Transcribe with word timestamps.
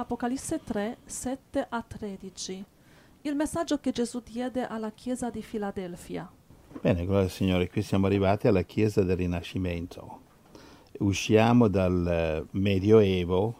Apocalisse 0.00 0.62
3, 0.62 0.98
7 1.04 1.66
a 1.68 1.82
13. 1.82 2.64
Il 3.22 3.34
messaggio 3.34 3.80
che 3.80 3.90
Gesù 3.90 4.22
diede 4.22 4.64
alla 4.64 4.92
chiesa 4.92 5.28
di 5.28 5.42
Filadelfia. 5.42 6.30
Bene, 6.80 7.04
gloria 7.04 7.24
al 7.24 7.30
Signore, 7.30 7.68
qui 7.68 7.82
siamo 7.82 8.06
arrivati 8.06 8.46
alla 8.46 8.62
Chiesa 8.62 9.02
del 9.02 9.16
Rinascimento. 9.16 10.20
Usciamo 11.00 11.66
dal 11.66 12.06
eh, 12.06 12.46
Medioevo, 12.52 13.54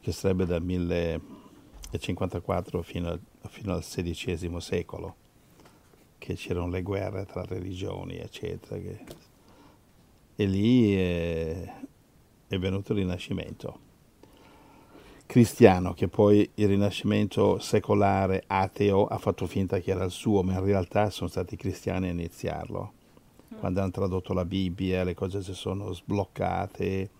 che 0.00 0.10
sarebbe 0.10 0.44
dal 0.44 0.60
1054 0.60 2.82
fino 2.82 3.10
al, 3.10 3.20
fino 3.46 3.74
al 3.74 3.84
XVI 3.84 4.60
secolo, 4.60 5.14
che 6.18 6.34
c'erano 6.34 6.68
le 6.68 6.82
guerre 6.82 7.26
tra 7.26 7.44
religioni, 7.44 8.16
eccetera. 8.16 8.76
Che... 8.76 9.04
E 10.34 10.46
lì 10.46 10.96
è, 10.96 11.72
è 12.48 12.58
venuto 12.58 12.90
il 12.90 12.98
Rinascimento 12.98 13.90
cristiano, 15.32 15.94
che 15.94 16.08
poi 16.08 16.46
il 16.56 16.68
rinascimento 16.68 17.58
secolare 17.58 18.44
ateo 18.46 19.06
ha 19.06 19.16
fatto 19.16 19.46
finta 19.46 19.78
che 19.78 19.92
era 19.92 20.04
il 20.04 20.10
suo, 20.10 20.42
ma 20.42 20.52
in 20.52 20.62
realtà 20.62 21.08
sono 21.08 21.30
stati 21.30 21.54
i 21.54 21.56
cristiani 21.56 22.08
a 22.08 22.10
iniziarlo. 22.10 22.92
Mm. 23.54 23.58
Quando 23.58 23.80
hanno 23.80 23.90
tradotto 23.90 24.34
la 24.34 24.44
Bibbia, 24.44 25.04
le 25.04 25.14
cose 25.14 25.42
si 25.42 25.54
sono 25.54 25.94
sbloccate 25.94 27.10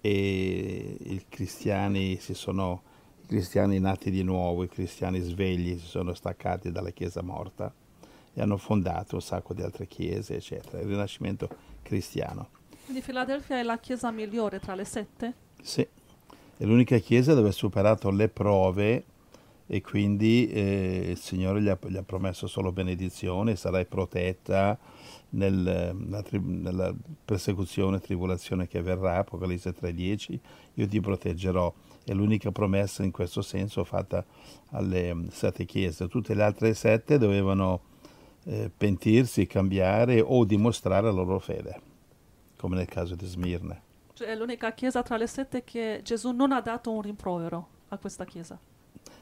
e 0.00 0.96
i 1.00 1.24
cristiani 1.28 2.18
si 2.20 2.32
sono 2.32 2.82
i 3.24 3.26
cristiani 3.26 3.80
nati 3.80 4.12
di 4.12 4.22
nuovo, 4.22 4.62
i 4.62 4.68
cristiani 4.68 5.18
svegli 5.18 5.76
si 5.80 5.86
sono 5.86 6.14
staccati 6.14 6.70
dalla 6.70 6.90
chiesa 6.90 7.22
morta 7.22 7.74
e 8.34 8.40
hanno 8.40 8.56
fondato 8.56 9.16
un 9.16 9.20
sacco 9.20 9.52
di 9.52 9.62
altre 9.62 9.88
chiese, 9.88 10.36
eccetera. 10.36 10.80
Il 10.80 10.86
rinascimento 10.86 11.48
cristiano. 11.82 12.50
Quindi 12.84 13.02
Filadelfia 13.02 13.58
è 13.58 13.64
la 13.64 13.78
chiesa 13.78 14.12
migliore 14.12 14.60
tra 14.60 14.76
le 14.76 14.84
sette? 14.84 15.34
Sì 15.60 15.84
è 16.58 16.64
l'unica 16.64 16.98
chiesa 16.98 17.34
dove 17.34 17.50
ha 17.50 17.52
superato 17.52 18.10
le 18.10 18.28
prove 18.28 19.04
e 19.68 19.80
quindi 19.80 20.48
eh, 20.48 21.10
il 21.10 21.16
Signore 21.16 21.62
gli 21.62 21.68
ha, 21.68 21.78
gli 21.86 21.96
ha, 21.96 22.02
promesso 22.02 22.48
solo 22.48 22.72
benedizione, 22.72 23.54
sarai 23.54 23.86
protetta 23.86 24.76
nel, 25.30 25.94
nella 26.40 26.92
persecuzione 27.24 27.98
e 27.98 28.00
tribolazione 28.00 28.66
che 28.66 28.82
verrà, 28.82 29.18
Apocalisse 29.18 29.72
3.10, 29.72 30.38
io 30.74 30.88
ti 30.88 31.00
proteggerò. 31.00 31.72
È 32.02 32.12
l'unica 32.12 32.50
promessa 32.50 33.04
in 33.04 33.12
questo 33.12 33.40
senso 33.40 33.84
fatta 33.84 34.24
alle 34.70 35.26
sette 35.30 35.64
chiese. 35.64 36.08
Tutte 36.08 36.34
le 36.34 36.42
altre 36.42 36.74
sette 36.74 37.18
dovevano 37.18 37.82
eh, 38.46 38.68
pentirsi, 38.76 39.46
cambiare 39.46 40.20
o 40.20 40.44
dimostrare 40.44 41.06
la 41.06 41.12
loro 41.12 41.38
fede, 41.38 41.80
come 42.56 42.74
nel 42.74 42.86
caso 42.86 43.14
di 43.14 43.26
Smirne. 43.26 43.87
Cioè 44.18 44.26
è 44.26 44.34
l'unica 44.34 44.72
chiesa 44.72 45.04
tra 45.04 45.16
le 45.16 45.28
sette 45.28 45.62
che 45.62 46.00
Gesù 46.02 46.32
non 46.32 46.50
ha 46.50 46.60
dato 46.60 46.90
un 46.90 47.02
rimprovero 47.02 47.68
a 47.90 47.98
questa 47.98 48.24
chiesa. 48.24 48.58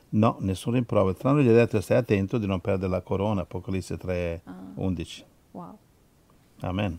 No, 0.08 0.38
nessun 0.40 0.72
rimprovero. 0.72 1.14
Tranne 1.14 1.42
gli 1.42 1.48
ha 1.48 1.52
detto 1.52 1.82
stai 1.82 1.98
attento 1.98 2.38
di 2.38 2.46
non 2.46 2.62
perdere 2.62 2.90
la 2.90 3.02
corona, 3.02 3.42
Apocalisse 3.42 3.98
3, 3.98 4.40
ah. 4.44 4.54
11. 4.76 5.24
Wow. 5.50 5.78
Amen. 6.60 6.98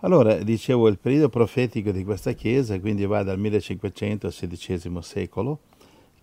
Allora, 0.00 0.38
dicevo, 0.38 0.88
il 0.88 0.98
periodo 0.98 1.28
profetico 1.28 1.92
di 1.92 2.02
questa 2.02 2.32
chiesa 2.32 2.80
quindi 2.80 3.06
va 3.06 3.22
dal 3.22 3.38
1500 3.38 4.26
al 4.26 4.32
XVI 4.32 5.00
secolo, 5.00 5.60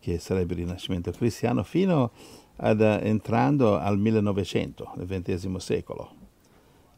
che 0.01 0.19
sarebbe 0.19 0.55
il 0.55 0.59
Rinascimento 0.59 1.11
cristiano, 1.11 1.63
fino 1.63 2.11
ad 2.57 2.81
entrando 2.81 3.77
al 3.77 3.97
1900, 3.97 4.91
nel 4.97 5.07
XX 5.07 5.55
secolo, 5.55 6.11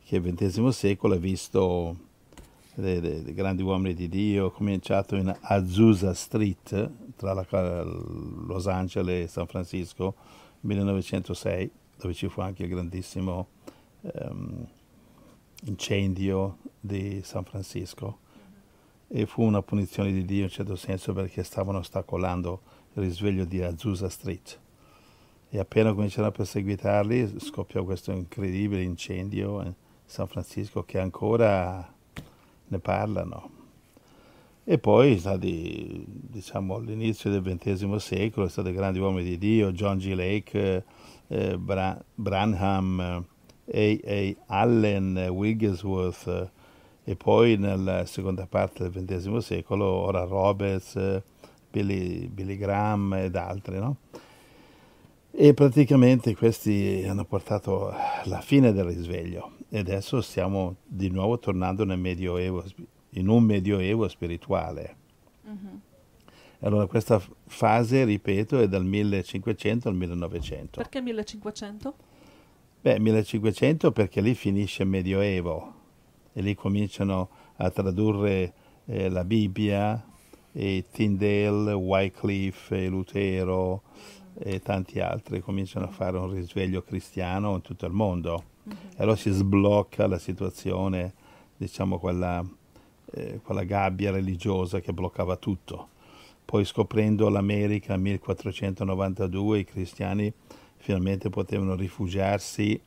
che 0.04 0.16
il 0.16 0.34
XX 0.34 0.68
secolo 0.70 1.14
ha 1.14 1.18
visto 1.18 2.06
dei, 2.82 3.00
dei, 3.00 3.24
dei, 3.24 3.34
grandi 3.34 3.64
uomini 3.64 3.96
di 3.96 4.08
Dio, 4.08 4.52
cominciato 4.52 5.16
in 5.16 5.36
Azusa 5.42 6.14
Street, 6.14 6.92
tra 7.16 7.34
la, 7.34 7.84
Los 7.84 8.68
Angeles 8.68 9.26
e 9.26 9.28
San 9.28 9.48
Francisco, 9.48 10.14
1906, 10.62 11.72
dove 11.98 12.14
ci 12.14 12.30
fu 12.30 12.42
anche 12.42 12.64
il 12.64 12.70
grandissimo 12.70 13.48
um, 14.02 14.68
incendio 15.64 16.60
di 16.80 17.22
San 17.24 17.44
Francisco. 17.44 18.20
E 19.08 19.26
fu 19.26 19.42
una 19.42 19.64
punizione 19.64 20.12
di 20.12 20.24
Dio 20.24 20.44
in 20.44 20.50
certo 20.50 20.76
senso 20.76 21.14
perché 21.14 21.42
stavano 21.42 21.80
ostacolando 21.80 22.62
il 22.94 23.04
risveglio 23.04 23.46
di 23.46 23.64
Azusa 23.64 24.08
Street. 24.08 24.60
E 25.50 25.58
appena 25.58 25.94
cominciarono 25.94 26.28
a 26.28 26.32
perseguitarli, 26.32 27.40
scoppiò 27.40 27.84
questo 27.84 28.12
incredibile 28.12 28.84
incendio 28.84 29.64
in 29.64 29.74
San 30.06 30.28
Francisco 30.28 30.84
che 30.84 31.00
ancora 31.00 31.96
ne 32.68 32.80
parlano. 32.80 33.56
E 34.70 34.80
poi 34.80 35.18
stati, 35.18 36.04
diciamo, 36.06 36.76
all'inizio 36.76 37.30
del 37.30 37.42
XX 37.42 37.96
secolo, 37.96 38.50
stati 38.50 38.74
grandi 38.74 39.00
uomini 39.00 39.30
di 39.30 39.38
Dio, 39.38 39.72
John 39.72 39.98
G. 39.98 40.14
Lake, 40.14 40.84
eh, 41.28 41.58
Bra- 41.58 42.04
Branham, 42.14 43.00
A. 43.00 43.24
A. 43.66 44.36
Allen, 44.48 45.18
Wigglesworth, 45.30 46.28
eh, 46.28 47.12
e 47.12 47.16
poi 47.16 47.56
nella 47.56 48.06
seconda 48.06 48.46
parte 48.46 48.90
del 48.90 49.06
XX 49.06 49.38
secolo, 49.38 49.86
ora 49.86 50.26
Roberts, 50.26 51.22
Billy, 51.72 52.28
Billy 52.28 52.58
Graham 52.58 53.14
ed 53.14 53.38
altri, 53.38 53.80
no? 53.80 53.96
E 55.32 55.54
praticamente 55.54 56.36
questi 56.36 57.06
hanno 57.08 57.24
portato 57.24 57.94
alla 58.24 58.42
fine 58.42 58.74
del 58.74 58.84
risveglio 58.84 59.57
e 59.70 59.80
adesso 59.80 60.22
stiamo 60.22 60.78
di 60.86 61.10
nuovo 61.10 61.40
tornando 61.40 61.84
nel 61.84 62.00
Medioevo, 62.00 62.64
in 63.12 63.28
un 63.28 63.44
Medioevo 63.44 64.08
spirituale. 64.08 64.96
Uh-huh. 65.44 65.80
Allora 66.60 66.88
questa 66.88 67.22
fase, 67.46 68.04
ripeto, 68.04 68.60
è 68.60 68.68
dal 68.68 68.86
1500 68.86 69.90
al 69.90 69.96
1900. 69.96 70.82
Perché 70.82 71.02
1500? 71.02 71.96
Beh, 72.82 73.00
1500 73.00 73.92
perché 73.92 74.22
lì 74.22 74.34
finisce 74.34 74.84
il 74.84 74.90
Medioevo 74.90 75.74
e 76.34 76.42
lì 76.42 76.56
cominciano 76.56 77.30
a 77.58 77.70
tradurre 77.70 78.54
eh, 78.86 79.10
la 79.10 79.24
Bibbia 79.24 80.04
e 80.52 80.86
Tyndale, 80.92 81.74
Wycliffe, 81.74 82.88
Lutero 82.88 83.84
e 84.40 84.60
tanti 84.60 85.00
altri 85.00 85.42
cominciano 85.42 85.86
a 85.86 85.90
fare 85.90 86.18
un 86.18 86.32
risveglio 86.32 86.82
cristiano 86.84 87.56
in 87.56 87.62
tutto 87.62 87.86
il 87.86 87.94
mondo. 87.94 88.56
Mm-hmm. 88.68 88.78
E 88.96 89.02
allora 89.02 89.16
si 89.16 89.32
sblocca 89.32 90.08
la 90.08 90.20
situazione, 90.20 91.14
diciamo 91.56 91.98
quella, 92.00 92.46
eh, 93.12 93.40
quella 93.44 93.64
gabbia 93.64 94.12
religiosa 94.12 94.80
che 94.80 94.94
bloccava 94.94 95.38
tutto. 95.38 95.90
Poi 96.44 96.64
scoprendo 96.64 97.30
l'America 97.30 97.94
nel 97.94 98.02
1492 98.02 99.60
i 99.60 99.66
cristiani 99.66 100.32
finalmente 100.78 101.30
potevano 101.30 101.76
rifugiarsi, 101.76 102.80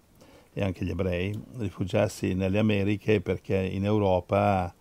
e 0.52 0.62
anche 0.62 0.84
gli 0.84 0.90
ebrei, 0.90 1.38
rifugiarsi 1.58 2.34
nelle 2.34 2.58
Americhe 2.58 3.20
perché 3.20 3.56
in 3.56 3.84
Europa 3.84 4.74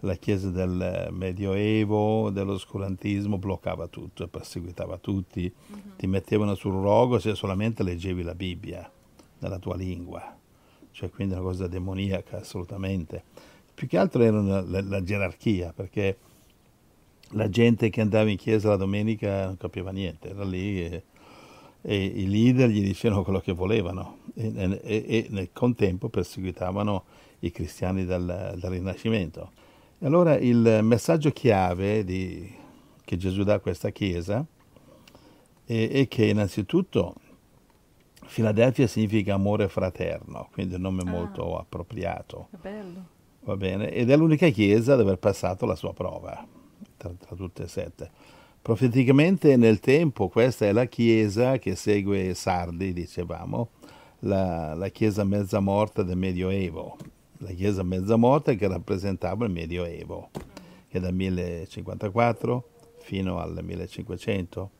la 0.00 0.14
Chiesa 0.14 0.48
del 0.48 1.08
Medioevo, 1.10 2.30
dell'oscurantismo, 2.30 3.36
bloccava 3.38 3.86
tutto 3.88 4.24
e 4.24 4.28
perseguitava 4.28 4.96
tutti. 4.98 5.52
Uh-huh. 5.68 5.96
Ti 5.96 6.06
mettevano 6.06 6.54
sul 6.54 6.80
rogo 6.80 7.18
se 7.18 7.34
solamente 7.34 7.82
leggevi 7.82 8.22
la 8.22 8.34
Bibbia 8.34 8.90
nella 9.40 9.58
tua 9.58 9.76
lingua, 9.76 10.38
cioè 10.92 11.10
quindi 11.10 11.34
una 11.34 11.42
cosa 11.42 11.66
demoniaca 11.66 12.38
assolutamente. 12.38 13.22
Più 13.74 13.86
che 13.86 13.98
altro 13.98 14.22
era 14.22 14.38
una, 14.38 14.60
la, 14.60 14.82
la, 14.82 15.02
gerarchia, 15.02 15.72
perché 15.72 16.16
la 17.30 17.48
gente 17.48 17.88
che 17.90 18.00
andava 18.00 18.28
in 18.28 18.36
chiesa 18.36 18.68
la 18.68 18.76
domenica 18.76 19.46
non 19.46 19.56
capiva 19.56 19.90
niente, 19.90 20.30
era 20.30 20.44
lì 20.44 20.84
e, 20.84 21.02
e 21.82 22.04
i 22.04 22.28
leader 22.28 22.68
gli 22.68 22.82
dicevano 22.82 23.22
quello 23.22 23.40
che 23.40 23.52
volevano 23.52 24.18
e, 24.34 24.52
e, 24.82 25.04
e 25.08 25.26
nel 25.30 25.50
contempo 25.52 26.08
perseguitavano 26.08 27.04
i 27.40 27.50
cristiani 27.50 28.04
dal, 28.04 28.56
dal 28.58 28.70
Rinascimento. 28.70 29.52
E 29.98 30.06
allora 30.06 30.36
il 30.36 30.80
messaggio 30.82 31.30
chiave 31.30 32.04
di, 32.04 32.50
che 33.04 33.16
Gesù 33.16 33.42
dà 33.42 33.54
a 33.54 33.58
questa 33.60 33.90
chiesa 33.90 34.44
è, 35.64 35.88
è, 35.90 36.08
che 36.08 36.26
innanzitutto 36.26 37.14
Filadelfia 38.30 38.86
significa 38.86 39.34
amore 39.34 39.68
fraterno, 39.68 40.50
quindi 40.52 40.76
un 40.76 40.82
nome 40.82 41.02
ah, 41.04 41.10
molto 41.10 41.58
appropriato. 41.58 42.46
Va 43.40 43.56
bene, 43.56 43.90
ed 43.90 44.08
è 44.08 44.16
l'unica 44.16 44.48
chiesa 44.50 44.92
ad 44.92 45.00
aver 45.00 45.18
passato 45.18 45.66
la 45.66 45.74
sua 45.74 45.92
prova, 45.92 46.46
tra, 46.96 47.10
tra 47.10 47.34
tutte 47.34 47.64
e 47.64 47.66
sette. 47.66 48.10
Profeticamente 48.62 49.56
nel 49.56 49.80
tempo 49.80 50.28
questa 50.28 50.64
è 50.66 50.72
la 50.72 50.84
chiesa 50.84 51.58
che 51.58 51.74
segue 51.74 52.32
Sardi, 52.34 52.92
dicevamo, 52.92 53.70
la, 54.20 54.74
la 54.74 54.88
chiesa 54.90 55.24
mezza 55.24 55.58
morta 55.58 56.04
del 56.04 56.16
Medioevo, 56.16 56.96
la 57.38 57.50
chiesa 57.50 57.82
mezza 57.82 58.14
morta 58.14 58.52
che 58.52 58.68
rappresentava 58.68 59.44
il 59.44 59.50
Medioevo, 59.50 60.30
che 60.86 61.00
dal 61.00 61.14
1054 61.14 62.68
fino 62.98 63.40
al 63.40 63.58
1500. 63.60 64.70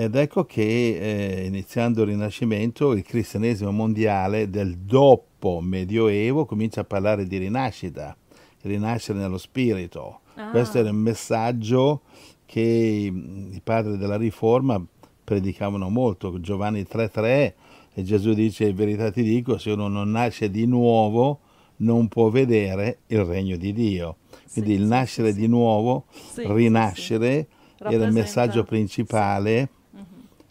Ed 0.00 0.14
ecco 0.14 0.44
che 0.44 0.62
eh, 0.62 1.46
iniziando 1.46 2.02
il 2.02 2.10
Rinascimento 2.10 2.92
il 2.92 3.02
cristianesimo 3.02 3.72
mondiale 3.72 4.48
del 4.48 4.76
dopo 4.76 5.60
Medioevo 5.60 6.46
comincia 6.46 6.82
a 6.82 6.84
parlare 6.84 7.26
di 7.26 7.36
rinascita, 7.36 8.16
rinascere 8.62 9.18
nello 9.18 9.38
spirito. 9.38 10.20
Ah. 10.34 10.50
Questo 10.50 10.78
era 10.78 10.90
il 10.90 10.94
messaggio 10.94 12.02
che 12.46 12.60
i 12.60 13.60
padri 13.64 13.96
della 13.96 14.16
Riforma 14.16 14.80
predicavano 15.24 15.88
molto, 15.88 16.38
Giovanni 16.38 16.86
3.3, 16.88 17.52
e 17.94 18.02
Gesù 18.04 18.34
dice, 18.34 18.68
in 18.68 18.76
verità 18.76 19.10
ti 19.10 19.24
dico, 19.24 19.58
se 19.58 19.72
uno 19.72 19.88
non 19.88 20.12
nasce 20.12 20.48
di 20.48 20.64
nuovo 20.64 21.40
non 21.78 22.06
può 22.06 22.28
vedere 22.28 22.98
il 23.08 23.24
regno 23.24 23.56
di 23.56 23.72
Dio. 23.72 24.18
Quindi 24.52 24.76
Sì, 24.76 24.80
il 24.80 24.86
nascere 24.86 25.32
sì, 25.32 25.40
di 25.40 25.48
nuovo, 25.48 26.04
Sì, 26.34 26.44
rinascere, 26.46 27.48
era 27.78 28.04
il 28.04 28.12
messaggio 28.12 28.62
principale. 28.62 29.70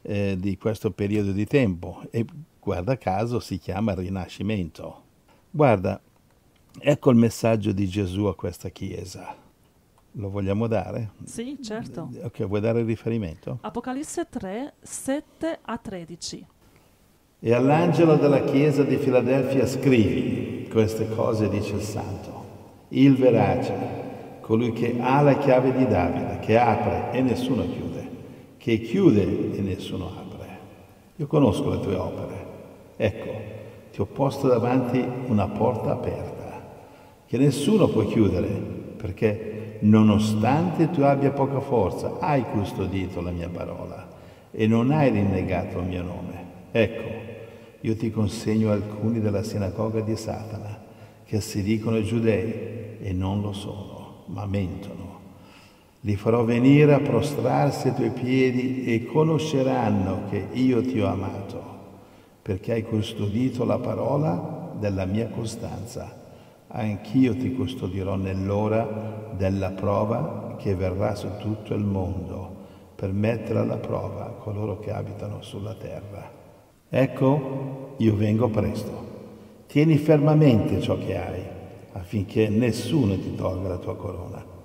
Eh, 0.07 0.38
di 0.39 0.57
questo 0.57 0.92
periodo 0.92 1.33
di 1.33 1.45
tempo 1.45 2.01
e 2.12 2.25
guarda 2.59 2.98
caso 2.98 3.39
si 3.39 3.57
chiama 3.57 3.94
rinascimento. 3.94 5.04
Guarda, 5.51 6.00
ecco 6.80 7.09
il 7.12 7.18
messaggio 7.18 7.74
di 7.74 7.88
Gesù 7.88 8.24
a 8.24 8.36
questa 8.36 8.69
chiesa. 8.69 9.36
Lo 10.13 10.30
vogliamo 10.30 10.68
dare? 10.68 11.12
Sì, 11.25 11.57
certo. 11.62 12.09
Ok, 12.24 12.45
vuoi 12.45 12.62
dare 12.62 12.80
il 12.80 12.86
riferimento? 12.86 13.59
Apocalisse 13.62 14.27
3, 14.30 14.74
7 14.81 15.59
a 15.62 15.77
13. 15.77 16.45
E 17.39 17.53
all'angelo 17.53 18.15
della 18.15 18.44
chiesa 18.44 18.83
di 18.83 18.98
Filadelfia 18.98 19.68
scrivi 19.68 20.68
queste 20.71 21.07
cose, 21.13 21.50
dice 21.50 21.75
il 21.75 21.81
santo. 21.81 22.45
Il 22.89 23.15
verace, 23.15 24.39
colui 24.42 24.71
che 24.71 24.98
ha 25.00 25.21
la 25.21 25.38
chiave 25.38 25.74
di 25.74 25.86
Davide, 25.86 26.39
che 26.39 26.57
apre 26.57 27.12
e 27.12 27.21
nessuno 27.21 27.63
chiude, 27.63 27.87
che 28.68 28.81
chiude 28.81 29.56
e 29.56 29.62
nessuno 29.62 30.08
apre. 30.08 30.58
Io 31.16 31.28
conosco 31.28 31.69
le 31.69 31.80
tue 31.80 31.96
opere. 31.96 32.46
Ecco, 32.98 33.30
ti 33.94 34.02
ho 34.02 34.06
posto 34.06 34.50
davanti 34.50 35.02
una 35.28 35.48
porta 35.48 35.94
aperta, 35.94 36.68
che 37.25 37.38
nessuno 37.38 37.88
può 37.88 38.04
chiudere, 38.04 38.50
perché 38.98 39.78
nonostante 39.84 40.90
tu 40.90 41.00
abbia 41.00 41.31
poca 41.31 41.62
forza, 41.62 42.19
hai 42.19 42.44
custodito 42.44 43.22
la 43.22 43.31
mia 43.31 43.48
parola 43.48 44.06
e 44.52 44.68
non 44.68 44.92
hai 44.92 45.12
rinnegato 45.12 45.80
il 45.80 45.86
mio 45.86 46.04
nome. 46.04 46.46
Ecco, 46.72 47.10
io 47.80 47.96
ti 47.96 48.12
consegno 48.12 48.70
alcuni 48.70 49.22
della 49.22 49.44
sinagoga 49.44 50.02
di 50.02 50.18
Satana, 50.18 50.78
che 51.24 51.40
si 51.40 51.63
dicono 51.63 52.02
giudei 52.02 52.98
e 53.00 53.13
non 53.13 53.40
lo 53.40 53.54
sono, 53.54 54.24
ma 54.25 54.46
mentono. 54.46 54.97
Li 56.02 56.16
farò 56.16 56.44
venire 56.44 56.94
a 56.94 57.00
prostrarsi 57.00 57.88
ai 57.88 57.96
tuoi 57.96 58.12
piedi 58.12 58.86
e 58.86 59.06
conosceranno 59.06 60.22
che 60.30 60.48
io 60.52 60.82
ti 60.82 61.00
ho 61.02 61.08
amato, 61.08 61.62
perché 62.42 62.74
hai 62.74 62.84
custodito 62.84 63.66
la 63.66 63.80
parola 63.80 64.72
della 64.80 65.06
mia 65.06 65.28
costanza. 65.28 66.26
Anch'io 66.68 67.36
ti 67.36 67.54
custodirò 67.54 68.16
nell'ora 68.16 69.32
della 69.36 69.72
prova 69.72 70.56
che 70.58 70.76
verrà 70.76 71.16
su 71.16 71.28
tutto 71.40 71.74
il 71.74 71.84
mondo, 71.84 72.56
per 72.96 73.12
mettere 73.12 73.60
alla 73.60 73.78
prova 73.78 74.36
coloro 74.40 74.80
che 74.80 74.92
abitano 74.92 75.42
sulla 75.42 75.74
terra. 75.74 76.30
Ecco, 76.90 77.96
io 77.98 78.16
vengo 78.16 78.50
presto. 78.50 79.06
Tieni 79.66 79.98
fermamente 79.98 80.80
ciò 80.80 80.98
che 80.98 81.18
hai, 81.18 81.42
affinché 81.94 82.50
nessuno 82.50 83.16
ti 83.16 83.36
tolga 83.36 83.68
la 83.70 83.78
tua 83.78 83.96
corona. 83.96 84.56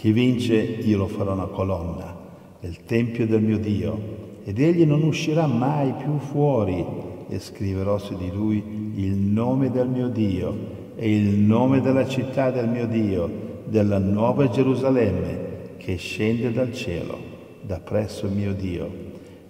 Chi 0.00 0.12
vince, 0.12 0.54
io 0.54 0.96
lo 0.96 1.08
farò 1.08 1.34
una 1.34 1.44
colonna 1.44 2.16
nel 2.60 2.84
tempio 2.86 3.26
del 3.26 3.42
mio 3.42 3.58
Dio, 3.58 4.38
ed 4.44 4.58
egli 4.58 4.86
non 4.86 5.02
uscirà 5.02 5.46
mai 5.46 5.92
più 5.92 6.16
fuori, 6.16 6.82
e 7.28 7.38
scriverò 7.38 7.98
su 7.98 8.16
di 8.16 8.30
lui 8.30 8.92
il 8.94 9.12
nome 9.12 9.70
del 9.70 9.88
mio 9.90 10.08
Dio 10.08 10.56
e 10.96 11.14
il 11.14 11.36
nome 11.36 11.82
della 11.82 12.08
città 12.08 12.50
del 12.50 12.66
mio 12.66 12.86
Dio, 12.86 13.30
della 13.66 13.98
nuova 13.98 14.48
Gerusalemme, 14.48 15.74
che 15.76 15.96
scende 15.96 16.50
dal 16.50 16.72
cielo, 16.72 17.18
da 17.60 17.78
presso 17.80 18.24
il 18.24 18.32
mio 18.32 18.54
Dio, 18.54 18.90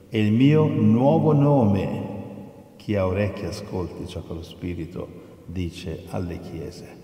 e 0.08 0.18
il 0.18 0.32
mio 0.32 0.66
nuovo 0.66 1.32
nome. 1.32 2.08
Chi 2.74 2.96
ha 2.96 3.06
orecchie 3.06 3.46
ascolti 3.46 4.04
ciò 4.08 4.20
che 4.26 4.34
lo 4.34 4.42
Spirito 4.42 5.06
dice 5.46 6.06
alle 6.10 6.40
chiese. 6.40 6.99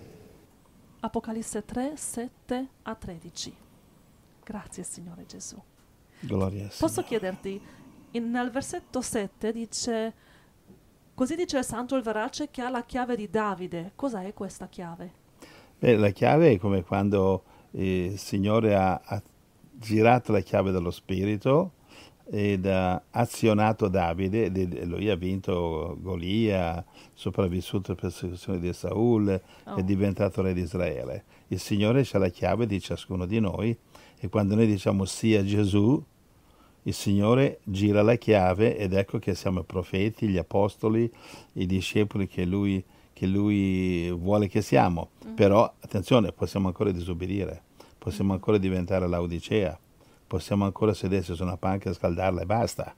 Apocalisse 1.06 1.64
3, 1.64 1.96
7 1.96 2.68
a 2.82 2.94
13. 2.96 3.56
Grazie 4.42 4.82
Signore 4.82 5.24
Gesù. 5.24 5.56
Gloria 6.18 6.64
al 6.64 6.72
Posso 6.76 7.04
chiederti, 7.04 7.60
in- 8.10 8.30
nel 8.30 8.50
versetto 8.50 9.00
7 9.00 9.52
dice, 9.52 10.14
così 11.14 11.36
dice 11.36 11.58
il 11.58 11.64
santo 11.64 11.94
il 11.94 12.02
verace 12.02 12.50
che 12.50 12.60
ha 12.60 12.68
la 12.70 12.82
chiave 12.82 13.14
di 13.14 13.30
Davide. 13.30 13.92
Cos'è 13.94 14.34
questa 14.34 14.66
chiave? 14.66 15.12
Beh, 15.78 15.96
la 15.96 16.10
chiave 16.10 16.50
è 16.50 16.58
come 16.58 16.82
quando 16.82 17.44
eh, 17.70 18.06
il 18.06 18.18
Signore 18.18 18.74
ha, 18.74 19.00
ha 19.04 19.22
girato 19.74 20.32
la 20.32 20.40
chiave 20.40 20.72
dello 20.72 20.90
Spirito 20.90 21.74
ed 22.28 22.66
ha 22.66 23.00
azionato 23.10 23.88
Davide 23.88 24.46
ed- 24.46 24.74
e 24.74 24.84
lui 24.84 25.08
ha 25.10 25.16
vinto 25.16 25.96
Golia, 26.00 26.84
sopravvissuto 27.14 27.92
alla 27.92 28.00
persecuzione 28.00 28.58
di 28.58 28.72
Saul, 28.72 29.40
Oh. 29.64 29.76
è 29.76 29.82
diventato 29.82 30.42
re 30.42 30.52
di 30.52 30.62
Israele. 30.62 31.24
Il 31.48 31.60
Signore 31.60 32.02
c'ha 32.04 32.18
la 32.18 32.28
chiave 32.28 32.66
di 32.66 32.80
ciascuno 32.80 33.26
di 33.26 33.38
noi 33.40 33.76
e 34.18 34.28
quando 34.28 34.54
noi 34.54 34.66
diciamo 34.66 35.04
sì 35.04 35.34
a 35.34 35.44
Gesù, 35.44 36.02
il 36.82 36.94
Signore 36.94 37.58
gira 37.64 38.02
la 38.02 38.14
chiave 38.16 38.76
ed 38.76 38.92
ecco 38.92 39.18
che 39.18 39.34
siamo 39.34 39.60
i 39.60 39.64
profeti, 39.64 40.28
gli 40.28 40.38
apostoli, 40.38 41.10
i 41.54 41.66
discepoli 41.66 42.28
che 42.28 42.44
Lui, 42.44 42.82
che 43.12 43.26
lui 43.26 44.10
vuole 44.12 44.46
che 44.46 44.62
siamo. 44.62 45.10
Però, 45.34 45.64
attenzione, 45.80 46.30
possiamo 46.32 46.68
ancora 46.68 46.90
disobbedire, 46.92 47.62
possiamo 47.98 48.34
ancora 48.34 48.58
diventare 48.58 49.08
l'Odicea, 49.08 49.76
possiamo 50.26 50.64
ancora 50.64 50.94
sedersi 50.94 51.34
su 51.34 51.42
una 51.42 51.56
panca 51.56 51.90
e 51.90 51.94
scaldarla 51.94 52.42
e 52.42 52.46
basta. 52.46 52.94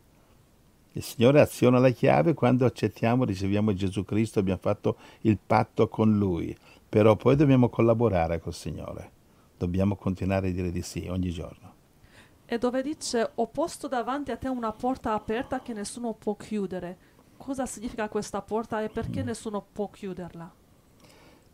Il 0.93 1.03
Signore 1.03 1.41
aziona 1.41 1.79
la 1.79 1.91
chiave 1.91 2.35
quando 2.35 2.65
accettiamo, 2.65 3.25
riceviamo 3.25 3.73
Gesù 3.75 4.05
Cristo, 4.05 4.41
abbiamo 4.41 4.61
fatto 4.61 4.97
il 5.21 5.39
patto 5.45 5.89
con 5.89 6.17
Lui, 6.17 6.57
però 6.89 7.15
poi 7.15 7.37
dobbiamo 7.37 7.69
collaborare 7.69 8.41
col 8.41 8.55
Signore, 8.55 9.11
dobbiamo 9.57 9.97
continuare 9.97 10.49
a 10.49 10.53
dire 10.53 10.73
di 10.73 10.83
sì 10.83 11.07
ogni 11.09 11.31
giorno. 11.31 11.75
E 12.47 12.57
dove 12.57 12.83
dice, 12.83 13.31
ho 13.35 13.47
posto 13.47 13.89
davanti 13.89 14.31
a 14.31 14.37
te 14.37 14.49
una 14.49 14.73
porta 14.73 15.13
aperta 15.13 15.61
che 15.61 15.75
nessuno 15.75 16.15
può 16.15 16.35
chiudere. 16.35 16.97
Cosa 17.37 17.67
significa 17.67 18.09
questa 18.09 18.41
porta 18.41 18.83
e 18.83 18.89
perché 18.89 19.23
nessuno 19.23 19.65
può 19.71 19.91
chiuderla? 19.91 20.51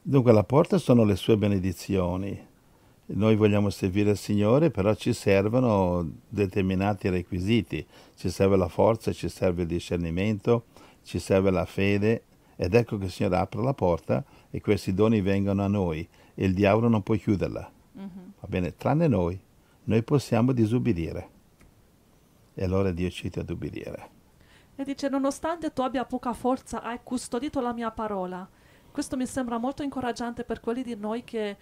Dunque 0.01 0.33
la 0.33 0.45
porta 0.45 0.79
sono 0.79 1.03
le 1.03 1.17
sue 1.17 1.37
benedizioni. 1.37 2.53
Noi 3.07 3.37
vogliamo 3.37 3.69
servire 3.69 4.13
il 4.13 4.17
Signore, 4.17 4.71
però 4.71 4.95
ci 4.95 5.13
servono 5.13 6.09
determinati 6.29 7.11
requisiti. 7.11 7.87
Ci 8.17 8.31
serve 8.31 8.57
la 8.57 8.69
forza, 8.69 9.13
ci 9.13 9.29
serve 9.29 9.63
il 9.63 9.69
discernimento, 9.69 10.65
ci 11.03 11.19
serve 11.19 11.51
la 11.51 11.67
fede. 11.67 12.25
Ed 12.57 12.75
ecco 12.75 12.97
che 12.99 13.05
il 13.05 13.11
Signore 13.11 13.37
apre 13.37 13.63
la 13.63 13.75
porta 13.75 14.25
e 14.51 14.61
questi 14.61 14.95
doni 14.95 15.21
vengono 15.21 15.63
a 15.63 15.69
noi 15.69 16.09
e 16.35 16.45
il 16.45 16.55
diavolo 16.55 16.89
non 16.89 17.03
può 17.03 17.15
chiuderla. 17.15 17.71
Va 18.41 18.49
bene, 18.49 18.77
tranne 18.77 19.07
noi. 19.07 19.39
Noi 19.85 20.03
possiamo 20.03 20.53
disubbidire. 20.53 21.29
E 22.55 22.65
allora 22.65 22.91
Dio 22.91 23.11
ci 23.11 23.31
ad 23.35 23.51
ubbidire. 23.51 24.11
E 24.77 24.85
dice, 24.85 25.09
nonostante 25.09 25.73
tu 25.73 25.83
abbia 25.83 26.05
poca 26.05 26.33
forza, 26.33 26.83
hai 26.83 27.01
custodito 27.03 27.61
la 27.61 27.73
mia 27.73 27.91
parola. 27.91 28.49
Questo 28.91 29.17
mi 29.17 29.27
sembra 29.27 29.59
molto 29.59 29.83
incoraggiante 29.83 30.45
per 30.45 30.61
quelli 30.61 30.83
di 30.83 30.95
noi 30.95 31.25
che 31.25 31.57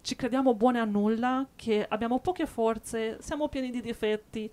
ci 0.00 0.16
crediamo 0.16 0.54
buoni 0.54 0.78
a 0.78 0.84
nulla, 0.84 1.46
che 1.54 1.84
abbiamo 1.88 2.20
poche 2.20 2.46
forze, 2.46 3.18
siamo 3.20 3.48
pieni 3.48 3.70
di 3.70 3.80
difetti. 3.80 4.50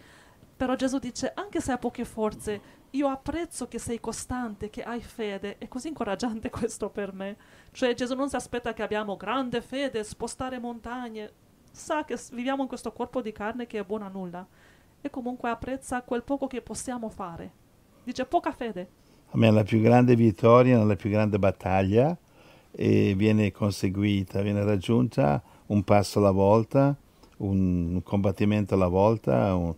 Però 0.58 0.76
Gesù 0.76 1.00
dice, 1.00 1.32
anche 1.36 1.60
se 1.60 1.74
hai 1.74 1.78
poche 1.78 2.06
forze, 2.06 2.62
io 2.92 3.10
apprezzo 3.10 3.68
che 3.68 3.78
sei 3.78 4.00
costante, 4.00 4.70
che 4.70 4.84
hai 4.84 5.02
fede. 5.02 5.58
È 5.58 5.68
così 5.68 5.90
incoraggiante 5.90 6.50
questo 6.52 6.90
per 6.90 7.14
me. 7.14 7.38
Cioè 7.72 7.94
Gesù 7.94 8.16
non 8.16 8.30
si 8.30 8.36
aspetta 8.36 8.74
che 8.74 8.84
abbiamo 8.84 9.18
grande 9.18 9.62
fede, 9.62 10.04
spostare 10.04 10.60
montagne. 10.60 11.32
Sa 11.72 12.06
che 12.06 12.18
viviamo 12.32 12.62
in 12.62 12.68
questo 12.70 12.94
corpo 12.94 13.22
di 13.22 13.32
carne 13.34 13.68
che 13.68 13.80
è 13.80 13.84
buono 13.84 14.06
a 14.06 14.10
nulla. 14.10 14.48
E 15.02 15.10
comunque 15.10 15.50
apprezza 15.50 16.02
quel 16.04 16.24
poco 16.24 16.48
che 16.48 16.62
possiamo 16.62 17.10
fare. 17.10 17.52
Dice 18.04 18.26
poca 18.26 18.52
fede. 18.52 18.90
A 19.32 19.38
me 19.38 19.52
la 19.52 19.64
più 19.64 19.82
grande 19.82 20.16
vittoria 20.16 20.78
nella 20.78 20.96
più 20.96 21.10
grande 21.10 21.38
battaglia 21.38 22.18
e 22.76 23.14
viene 23.16 23.52
conseguita, 23.52 24.42
viene 24.42 24.64
raggiunta 24.64 25.42
un 25.68 25.84
passo 25.84 26.20
alla 26.20 26.32
volta, 26.32 26.96
un, 27.38 28.02
combattimento 28.04 28.74
alla 28.74 28.88
volta, 28.88 29.56
un, 29.56 29.74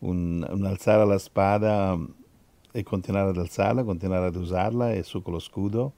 un- 0.00 0.46
un 0.48 0.64
alzare 0.64 1.04
la 1.04 1.18
spada 1.18 1.98
e 2.70 2.82
continuare 2.82 3.30
ad 3.30 3.38
alzarla, 3.38 3.82
continuare 3.84 4.26
ad 4.26 4.36
usarla 4.36 4.92
e 4.92 5.02
su 5.02 5.22
con 5.22 5.32
lo 5.32 5.38
scudo. 5.40 5.92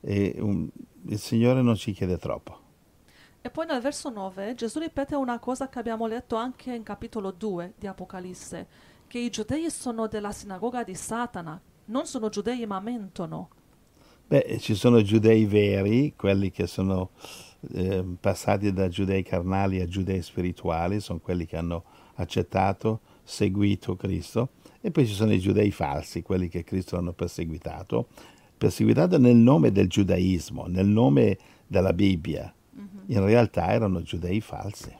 E 0.00 0.36
un- 0.38 0.68
il 1.06 1.18
Signore 1.18 1.62
non 1.62 1.74
ci 1.74 1.92
chiede 1.92 2.16
troppo. 2.18 2.66
E 3.40 3.50
poi 3.50 3.66
nel 3.66 3.80
verso 3.80 4.10
9 4.10 4.54
Gesù 4.54 4.78
ripete 4.78 5.14
una 5.14 5.38
cosa 5.38 5.68
che 5.68 5.78
abbiamo 5.78 6.06
letto 6.06 6.36
anche 6.36 6.74
in 6.74 6.82
capitolo 6.82 7.30
2 7.30 7.74
di 7.78 7.86
Apocalisse, 7.86 8.66
che 9.06 9.18
i 9.18 9.30
giudei 9.30 9.70
sono 9.70 10.06
della 10.06 10.32
sinagoga 10.32 10.84
di 10.84 10.94
Satana, 10.94 11.60
non 11.86 12.06
sono 12.06 12.28
giudei 12.28 12.66
ma 12.66 12.78
mentono. 12.80 13.48
Beh, 14.30 14.58
ci 14.60 14.74
sono 14.74 15.00
giudei 15.00 15.46
veri, 15.46 16.12
quelli 16.14 16.50
che 16.50 16.66
sono 16.66 17.12
eh, 17.72 18.04
passati 18.20 18.74
da 18.74 18.88
giudei 18.88 19.22
carnali 19.22 19.80
a 19.80 19.88
giudei 19.88 20.20
spirituali, 20.20 21.00
sono 21.00 21.18
quelli 21.18 21.46
che 21.46 21.56
hanno 21.56 21.84
accettato, 22.16 23.00
seguito 23.22 23.96
Cristo, 23.96 24.50
e 24.82 24.90
poi 24.90 25.06
ci 25.06 25.14
sono 25.14 25.32
i 25.32 25.40
giudei 25.40 25.70
falsi, 25.70 26.20
quelli 26.20 26.48
che 26.48 26.62
Cristo 26.62 26.98
hanno 26.98 27.12
perseguitato, 27.12 28.08
perseguitato 28.58 29.18
nel 29.18 29.34
nome 29.34 29.72
del 29.72 29.88
giudaismo, 29.88 30.66
nel 30.66 30.86
nome 30.86 31.38
della 31.66 31.94
Bibbia. 31.94 32.52
In 33.06 33.24
realtà 33.24 33.72
erano 33.72 34.02
giudei 34.02 34.42
falsi. 34.42 34.94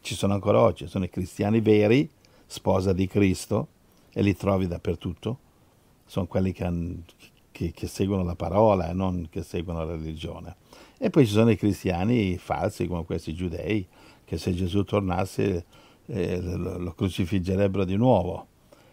Ci 0.00 0.14
sono 0.16 0.34
ancora 0.34 0.60
oggi, 0.60 0.88
sono 0.88 1.04
i 1.04 1.10
cristiani 1.10 1.60
veri, 1.60 2.10
sposa 2.44 2.92
di 2.92 3.06
Cristo, 3.06 3.68
e 4.12 4.20
li 4.20 4.34
trovi 4.34 4.66
dappertutto. 4.66 5.38
Sono 6.04 6.26
quelli 6.26 6.50
che, 6.50 6.64
han, 6.64 7.04
che, 7.52 7.72
che 7.72 7.86
seguono 7.86 8.22
la 8.22 8.34
parola 8.34 8.88
e 8.88 8.92
non 8.92 9.28
che 9.30 9.42
seguono 9.42 9.84
la 9.84 9.92
religione. 9.92 10.56
E 10.98 11.10
poi 11.10 11.26
ci 11.26 11.32
sono 11.32 11.50
i 11.50 11.56
cristiani 11.56 12.36
falsi, 12.38 12.86
come 12.86 13.04
questi 13.04 13.34
giudei, 13.34 13.86
che 14.24 14.38
se 14.38 14.52
Gesù 14.54 14.84
tornasse 14.84 15.64
eh, 16.06 16.40
lo, 16.40 16.92
crocifiggerebbero 16.92 17.84
di 17.84 17.96
nuovo 17.96 18.46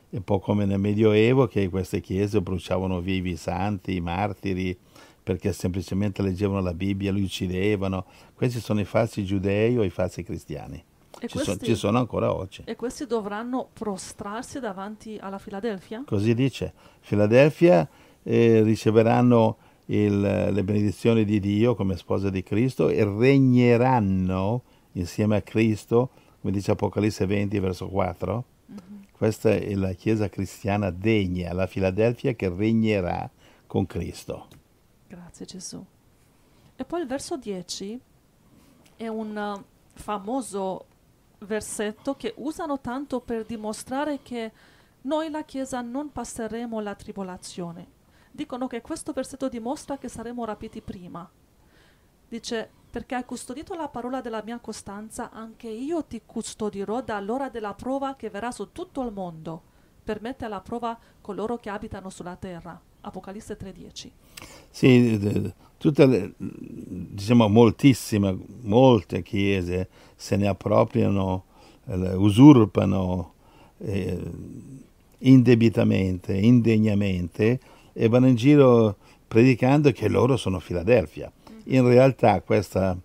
un 0.09 0.23
po' 0.23 0.39
come 0.39 0.65
nel 0.65 0.79
Medioevo 0.79 1.47
che 1.47 1.67
queste 1.69 1.99
chiese 1.99 2.41
bruciavano 2.41 3.01
vivi 3.01 3.31
i 3.31 3.35
santi, 3.35 3.95
i 3.95 3.99
martiri, 3.99 4.77
perché 5.21 5.51
semplicemente 5.51 6.21
leggevano 6.21 6.61
la 6.61 6.73
Bibbia, 6.73 7.11
li 7.11 7.21
uccidevano. 7.21 8.05
Questi 8.33 8.61
sono 8.61 8.79
i 8.79 8.85
falsi 8.85 9.25
giudei 9.25 9.77
o 9.77 9.83
i 9.83 9.89
falsi 9.89 10.23
cristiani. 10.23 10.81
Ci, 11.19 11.27
questi, 11.27 11.51
so, 11.51 11.57
ci, 11.57 11.75
sono 11.75 11.97
ancora 11.97 12.33
oggi. 12.33 12.61
E 12.65 12.75
questi 12.75 13.05
dovranno 13.05 13.67
prostrarsi 13.73 14.59
davanti 14.59 15.17
alla 15.19 15.39
Filadelfia? 15.39 16.03
Così 16.05 16.33
dice. 16.33 16.73
Filadelfia 16.99 17.87
eh, 18.27 18.61
riceveranno 18.61 19.57
il, 19.85 20.19
le 20.19 20.63
benedizioni 20.63 21.23
di 21.23 21.39
Dio 21.39 21.75
come 21.75 21.95
sposa 21.95 22.29
di 22.29 22.43
Cristo 22.43 22.89
e 22.89 23.03
regneranno 23.03 24.63
insieme 24.93 25.37
a 25.37 25.41
Cristo, 25.41 26.09
come 26.41 26.51
dice 26.51 26.71
Apocalisse 26.71 27.25
20, 27.25 27.59
verso 27.59 27.87
4. 27.87 28.45
Mm-hmm 28.71 28.97
questa 29.17 29.49
è 29.49 29.73
la 29.73 29.93
Chiesa 29.93 30.29
cristiana 30.29 30.91
degna, 30.91 31.51
la 31.51 31.65
Filadelfia 31.65 32.33
che 32.33 32.49
regnerà 32.49 33.27
con 33.65 33.87
Cristo. 33.87 34.47
Grazie 35.07 35.45
Gesù. 35.47 35.83
E 36.75 36.85
poi 36.85 37.01
il 37.01 37.07
verso 37.07 37.35
10 37.35 37.99
è 38.95 39.07
un 39.07 39.35
uh, 39.35 39.63
famoso 39.95 40.85
versetto 41.39 42.13
che 42.13 42.35
usano 42.37 42.79
tanto 42.79 43.19
per 43.19 43.43
dimostrare 43.43 44.19
che 44.21 44.51
noi 45.01 45.31
la 45.31 45.43
Chiesa 45.43 45.81
non 45.81 46.11
passeremo 46.11 46.79
la 46.79 46.93
tribolazione. 46.93 47.95
Dicono 48.37 48.67
che 48.67 48.81
questo 48.81 49.13
versetto 49.13 49.49
dimostra 49.49 49.97
che 49.97 50.09
saremo 50.09 50.45
rapiti 50.45 50.79
prima. 50.79 51.27
Dice, 52.29 52.69
perché 52.91 53.15
hai 53.15 53.25
custodito 53.25 53.73
la 53.73 53.87
parola 53.87 54.21
della 54.21 54.43
mia 54.45 54.59
costanza, 54.59 55.31
anche 55.31 55.67
io 55.67 56.03
ti 56.03 56.21
custodirò 56.23 57.01
dall'ora 57.01 57.49
della 57.49 57.73
prova 57.73 58.15
che 58.15 58.29
verrà 58.29 58.51
su 58.51 58.71
tutto 58.71 59.01
il 59.01 59.11
mondo, 59.11 59.59
per 60.03 60.21
mettere 60.21 60.45
alla 60.45 60.61
prova 60.61 60.95
coloro 61.19 61.57
che 61.57 61.71
abitano 61.71 62.11
sulla 62.11 62.35
terra. 62.35 62.79
Apocalisse 63.01 63.57
3:10. 63.57 64.11
Sì, 64.69 65.51
tutte 65.79 66.05
le, 66.05 66.33
diciamo 66.37 67.47
moltissime, 67.47 68.37
molte 68.61 69.23
chiese 69.23 69.89
se 70.15 70.35
ne 70.35 70.45
appropriano, 70.45 71.45
eh, 71.85 72.13
usurpano 72.13 73.33
eh, 73.79 74.31
indebitamente, 75.17 76.33
indegnamente 76.33 77.59
e 77.99 78.07
vanno 78.07 78.27
in 78.27 78.35
giro 78.35 78.97
predicando 79.27 79.91
che 79.91 80.07
loro 80.07 80.37
sono 80.37 80.59
Filadelfia 80.59 81.31
in 81.67 81.87
realtà 81.87 82.41
questa, 82.41 82.97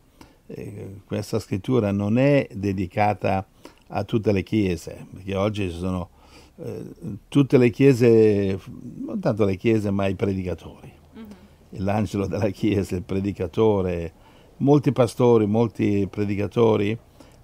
eh, 0.46 1.00
questa 1.06 1.38
scrittura 1.38 1.90
non 1.90 2.18
è 2.18 2.46
dedicata 2.52 3.46
a 3.88 4.04
tutte 4.04 4.32
le 4.32 4.42
chiese, 4.42 5.06
perché 5.12 5.34
oggi 5.34 5.70
ci 5.70 5.76
sono 5.76 6.10
eh, 6.56 6.84
tutte 7.28 7.58
le 7.58 7.70
chiese, 7.70 8.58
non 9.04 9.20
tanto 9.20 9.44
le 9.44 9.56
chiese, 9.56 9.90
ma 9.90 10.06
i 10.06 10.14
predicatori. 10.14 10.92
Mm-hmm. 11.16 11.84
L'angelo 11.84 12.26
della 12.26 12.50
chiesa, 12.50 12.96
il 12.96 13.02
predicatore, 13.02 14.12
molti 14.58 14.92
pastori, 14.92 15.46
molti 15.46 16.06
predicatori 16.10 16.96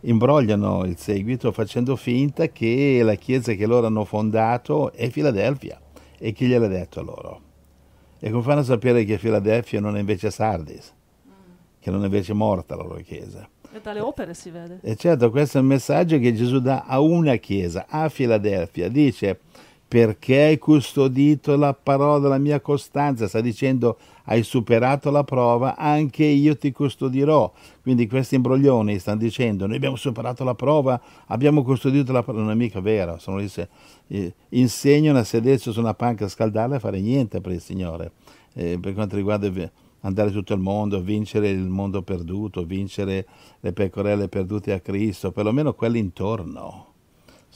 imbrogliano 0.02 0.84
il 0.84 0.96
seguito 0.96 1.50
facendo 1.50 1.96
finta 1.96 2.46
che 2.46 3.00
la 3.02 3.16
chiesa 3.16 3.54
che 3.54 3.66
loro 3.66 3.88
hanno 3.88 4.04
fondato 4.04 4.92
è 4.92 5.10
Filadelfia 5.10 5.80
e 6.18 6.32
chi 6.32 6.46
gliel'ha 6.46 6.66
detto 6.66 7.00
a 7.00 7.02
loro. 7.02 7.40
E 8.18 8.30
come 8.30 8.42
fanno 8.42 8.60
a 8.60 8.64
sapere 8.64 9.04
che 9.04 9.18
Filadelfia 9.18 9.80
non 9.80 9.96
è 9.96 10.00
invece 10.00 10.30
Sardis? 10.30 10.94
che 11.80 11.90
non 11.90 12.02
è 12.02 12.04
invece 12.04 12.32
morta 12.32 12.76
la 12.76 12.82
loro 12.82 13.00
chiesa. 13.00 13.48
E 13.72 13.80
dalle 13.80 14.00
opere 14.00 14.34
si 14.34 14.50
vede. 14.50 14.78
E 14.82 14.96
certo, 14.96 15.30
questo 15.30 15.58
è 15.58 15.60
il 15.60 15.66
messaggio 15.66 16.18
che 16.18 16.34
Gesù 16.34 16.60
dà 16.60 16.84
a 16.86 17.00
una 17.00 17.36
chiesa, 17.36 17.86
a 17.88 18.08
Filadelfia. 18.08 18.88
Dice, 18.88 19.40
perché 19.88 20.42
hai 20.42 20.58
custodito 20.58 21.56
la 21.56 21.72
parola 21.72 22.18
della 22.18 22.36
mia 22.36 22.60
costanza, 22.60 23.26
sta 23.26 23.40
dicendo 23.40 23.96
hai 24.24 24.42
superato 24.42 25.10
la 25.10 25.24
prova, 25.24 25.76
anche 25.76 26.24
io 26.24 26.54
ti 26.58 26.70
custodirò. 26.70 27.50
Quindi 27.80 28.06
questi 28.06 28.34
imbroglioni 28.34 28.98
stanno 28.98 29.16
dicendo 29.16 29.66
noi 29.66 29.76
abbiamo 29.76 29.96
superato 29.96 30.44
la 30.44 30.54
prova, 30.54 31.00
abbiamo 31.28 31.62
custodito 31.62 32.12
la 32.12 32.22
parola, 32.22 32.44
non 32.44 32.52
è 32.52 32.54
mica 32.54 32.80
vero, 32.80 33.18
sono 33.18 33.38
lì 33.38 33.48
se, 33.48 33.68
eh, 34.08 34.34
insegnano 34.50 35.18
a 35.18 35.24
sedersi 35.24 35.72
su 35.72 35.80
una 35.80 35.94
panca 35.94 36.26
a 36.26 36.28
scaldarla 36.28 36.76
e 36.76 36.80
fare 36.80 37.00
niente 37.00 37.40
per 37.40 37.52
il 37.52 37.60
Signore. 37.60 38.12
Eh, 38.52 38.78
per 38.78 38.92
quanto 38.92 39.16
riguarda 39.16 39.50
andare 40.00 40.30
tutto 40.30 40.52
il 40.52 40.60
mondo, 40.60 41.00
vincere 41.00 41.48
il 41.48 41.66
mondo 41.66 42.02
perduto, 42.02 42.64
vincere 42.64 43.26
le 43.60 43.72
pecorelle 43.72 44.28
perdute 44.28 44.72
a 44.72 44.80
Cristo, 44.80 45.32
perlomeno 45.32 45.72
quelli 45.72 45.98
intorno. 45.98 46.97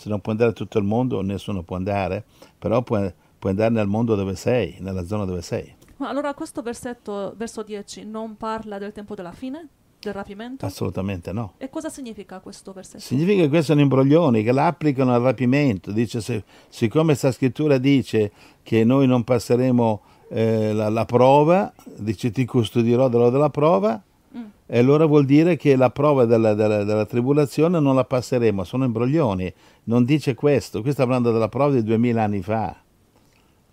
Se 0.02 0.08
non 0.08 0.20
puoi 0.20 0.34
andare 0.34 0.52
tutto 0.52 0.78
il 0.78 0.84
mondo, 0.84 1.20
nessuno 1.20 1.62
può 1.62 1.76
andare, 1.76 2.24
però 2.58 2.82
puoi, 2.82 3.08
puoi 3.38 3.52
andare 3.52 3.70
nel 3.70 3.86
mondo 3.86 4.16
dove 4.16 4.34
sei, 4.34 4.78
nella 4.80 5.06
zona 5.06 5.24
dove 5.24 5.42
sei. 5.42 5.72
Ma 5.98 6.08
allora 6.08 6.34
questo 6.34 6.60
versetto, 6.60 7.34
verso 7.36 7.62
10, 7.62 8.04
non 8.04 8.36
parla 8.36 8.78
del 8.78 8.90
tempo 8.90 9.14
della 9.14 9.30
fine? 9.30 9.68
Del 10.00 10.12
rapimento? 10.12 10.66
Assolutamente 10.66 11.30
no. 11.30 11.52
E 11.58 11.70
cosa 11.70 11.88
significa 11.88 12.40
questo 12.40 12.72
versetto? 12.72 12.98
Significa 12.98 13.42
che 13.42 13.48
questi 13.48 13.66
sono 13.66 13.80
imbroglioni 13.80 14.42
che 14.42 14.50
l'applicano 14.50 15.14
al 15.14 15.22
rapimento. 15.22 15.92
Dice, 15.92 16.20
se, 16.20 16.42
siccome 16.68 17.04
questa 17.04 17.30
scrittura 17.30 17.78
dice 17.78 18.32
che 18.64 18.82
noi 18.82 19.06
non 19.06 19.22
passeremo 19.22 20.02
eh, 20.30 20.72
la, 20.72 20.88
la, 20.88 21.04
prova, 21.04 21.72
dice 21.94 22.32
ti 22.32 22.44
custodirò 22.44 23.08
dell'ora 23.08 23.30
della 23.30 23.50
prova. 23.50 24.02
E 24.74 24.78
allora 24.78 25.04
vuol 25.04 25.26
dire 25.26 25.56
che 25.56 25.76
la 25.76 25.90
prova 25.90 26.24
della, 26.24 26.54
della, 26.54 26.82
della, 26.82 27.04
tribolazione 27.04 27.78
non 27.78 27.94
la 27.94 28.06
passeremo, 28.06 28.64
sono 28.64 28.86
imbroglioni, 28.86 29.52
non 29.84 30.02
dice 30.06 30.32
questo, 30.32 30.80
qui 30.80 30.92
sta 30.92 31.02
parlando 31.02 31.30
della 31.30 31.50
prova 31.50 31.74
di 31.74 31.82
duemila 31.82 32.22
anni 32.22 32.40
fa, 32.40 32.74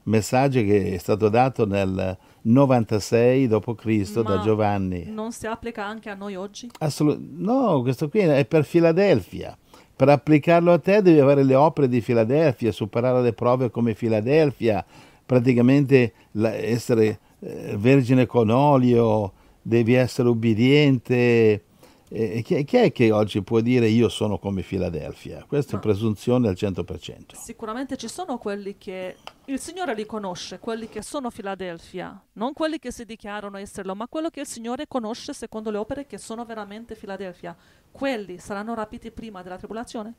messaggio 0.03 0.59
che 0.59 0.95
è 0.95 0.97
stato 0.97 1.29
dato 1.29 1.65
nel 1.65 2.17
96 2.41 3.47
d.C. 3.47 4.21
da 4.23 4.41
Giovanni. 4.41 5.05
Non 5.07 5.31
si 5.31 5.47
applica 5.47 5.85
anche 5.85 6.09
a 6.09 6.15
noi 6.15 6.35
oggi? 6.35 6.69
Assolut- 6.79 7.17
no, 7.17 7.81
questo 7.81 8.09
qui 8.09 8.19
è 8.19 8.43
per 8.43 8.65
Filadelfia. 8.65 9.57
Per 9.95 10.09
applicarlo 10.09 10.73
a 10.73 10.79
te 10.79 11.01
devi 11.01 11.21
avere 11.21 11.43
le 11.43 11.55
opere 11.55 11.87
di 11.87 12.01
Filadelfia, 12.01 12.73
superare 12.73 13.21
le 13.21 13.31
prove 13.31 13.71
come 13.71 13.93
Filadelfia, 13.93 14.85
praticamente 15.25 16.11
essere 16.33 17.19
eh, 17.39 17.77
vergine 17.77 18.25
con 18.25 18.49
olio, 18.49 19.31
devi 19.61 19.93
essere 19.93 20.29
ubbidiente. 20.29 21.63
Eh, 22.11 22.41
chi, 22.41 22.77
è 22.77 22.91
che 22.91 23.11
oggi 23.11 23.43
può 23.43 23.59
dire 23.59 23.87
io 23.87 24.09
sono 24.09 24.39
come 24.39 24.63
Filadelfia? 24.63 25.45
Questa 25.47 25.77
è 25.77 25.79
presunzione 25.79 26.47
al 26.47 26.55
100%. 26.57 27.35
Sicuramente 27.35 27.97
ci 27.97 28.07
sono 28.07 28.39
quelli 28.39 28.77
che 28.79 29.17
il 29.45 29.59
Signore 29.59 29.93
li 29.93 30.07
conosce, 30.07 30.57
quelli 30.57 30.89
che 30.89 31.03
sono 31.03 31.29
Filadelfia, 31.29 32.19
non 32.33 32.53
quelli 32.53 32.79
che 32.79 32.91
si 32.91 33.05
dichiarano 33.05 33.57
esserlo, 33.57 33.93
ma 33.93 34.07
quello 34.07 34.29
che 34.29 34.39
il 34.39 34.47
Signore 34.47 34.87
conosce 34.87 35.33
secondo 35.33 35.69
le 35.69 35.77
opere 35.77 36.07
che 36.07 36.17
sono 36.17 36.45
veramente 36.45 36.95
Filadelfia. 36.95 37.55
Quelli 37.91 38.39
saranno 38.39 38.73
rapiti 38.73 39.11
prima 39.11 39.43
della 39.43 39.57
tribolazione? 39.57 40.13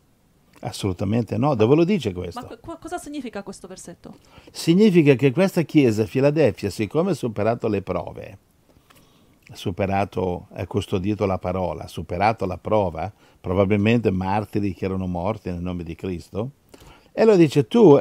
Assolutamente 0.60 1.38
no, 1.38 1.54
dove 1.54 1.74
lo 1.74 1.84
dice 1.84 2.12
questo? 2.12 2.40
Ma 2.40 2.46
qu- 2.46 2.78
cosa 2.78 2.98
significa 2.98 3.42
questo 3.42 3.66
versetto? 3.66 4.16
Significa 4.50 5.14
che 5.14 5.32
questa 5.32 5.62
chiesa, 5.62 6.04
Filadelfia, 6.04 6.70
siccome 6.70 7.12
ha 7.12 7.14
superato 7.14 7.66
le 7.66 7.82
prove, 7.82 8.38
superato, 9.52 10.48
ha 10.52 10.66
custodito 10.66 11.26
la 11.26 11.38
parola, 11.38 11.84
ha 11.84 11.88
superato 11.88 12.46
la 12.46 12.58
prova, 12.58 13.12
probabilmente 13.40 14.10
martiri 14.10 14.74
che 14.74 14.84
erano 14.84 15.06
morti 15.06 15.50
nel 15.50 15.60
nome 15.60 15.82
di 15.82 15.94
Cristo, 15.94 16.50
e 17.12 17.24
lo 17.24 17.36
dice 17.36 17.66
tu 17.66 18.00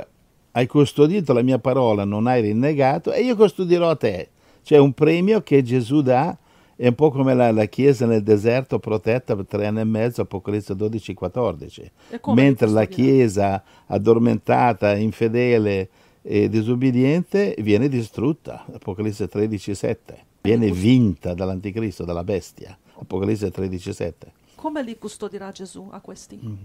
hai 0.52 0.68
custodito 0.68 1.34
la 1.34 1.42
mia 1.42 1.60
parola, 1.60 2.04
non 2.06 2.28
hai 2.28 2.42
rinnegato, 2.42 3.12
e 3.12 3.22
io 3.22 3.36
custodirò 3.36 3.90
a 3.90 3.96
te. 3.96 4.30
C'è 4.64 4.78
un 4.78 4.94
premio 4.94 5.42
che 5.42 5.64
Gesù 5.64 6.02
dà 6.02 6.38
è 6.76 6.88
un 6.88 6.96
po' 6.96 7.12
come 7.12 7.34
la, 7.34 7.52
la, 7.52 7.66
chiesa 7.66 8.06
nel 8.06 8.24
deserto 8.24 8.80
protetta 8.80 9.36
per 9.36 9.46
tre 9.46 9.66
anni 9.66 9.82
e 9.82 9.84
mezzo, 9.84 10.22
Apocalisse 10.22 10.76
12-14. 10.76 11.92
Mentre 12.34 12.70
la 12.70 12.86
chiesa 12.86 13.62
addormentata, 13.86 14.96
infedele 14.96 15.90
e 16.22 16.48
disobbediente 16.48 17.54
viene 17.60 17.90
distrutta, 17.90 18.64
Apocalisse 18.72 19.28
13-7. 19.30 19.98
Viene 20.42 20.72
vinta 20.72 21.34
dall'anticristo, 21.34 22.06
dalla 22.06 22.24
bestia, 22.24 22.78
Apocalisse 23.00 23.50
13-7. 23.50 24.14
Come 24.56 24.84
li 24.84 24.98
custodirà 24.98 25.52
Gesù 25.52 25.88
a 25.92 26.00
questi? 26.00 26.40
Mm. 26.44 26.56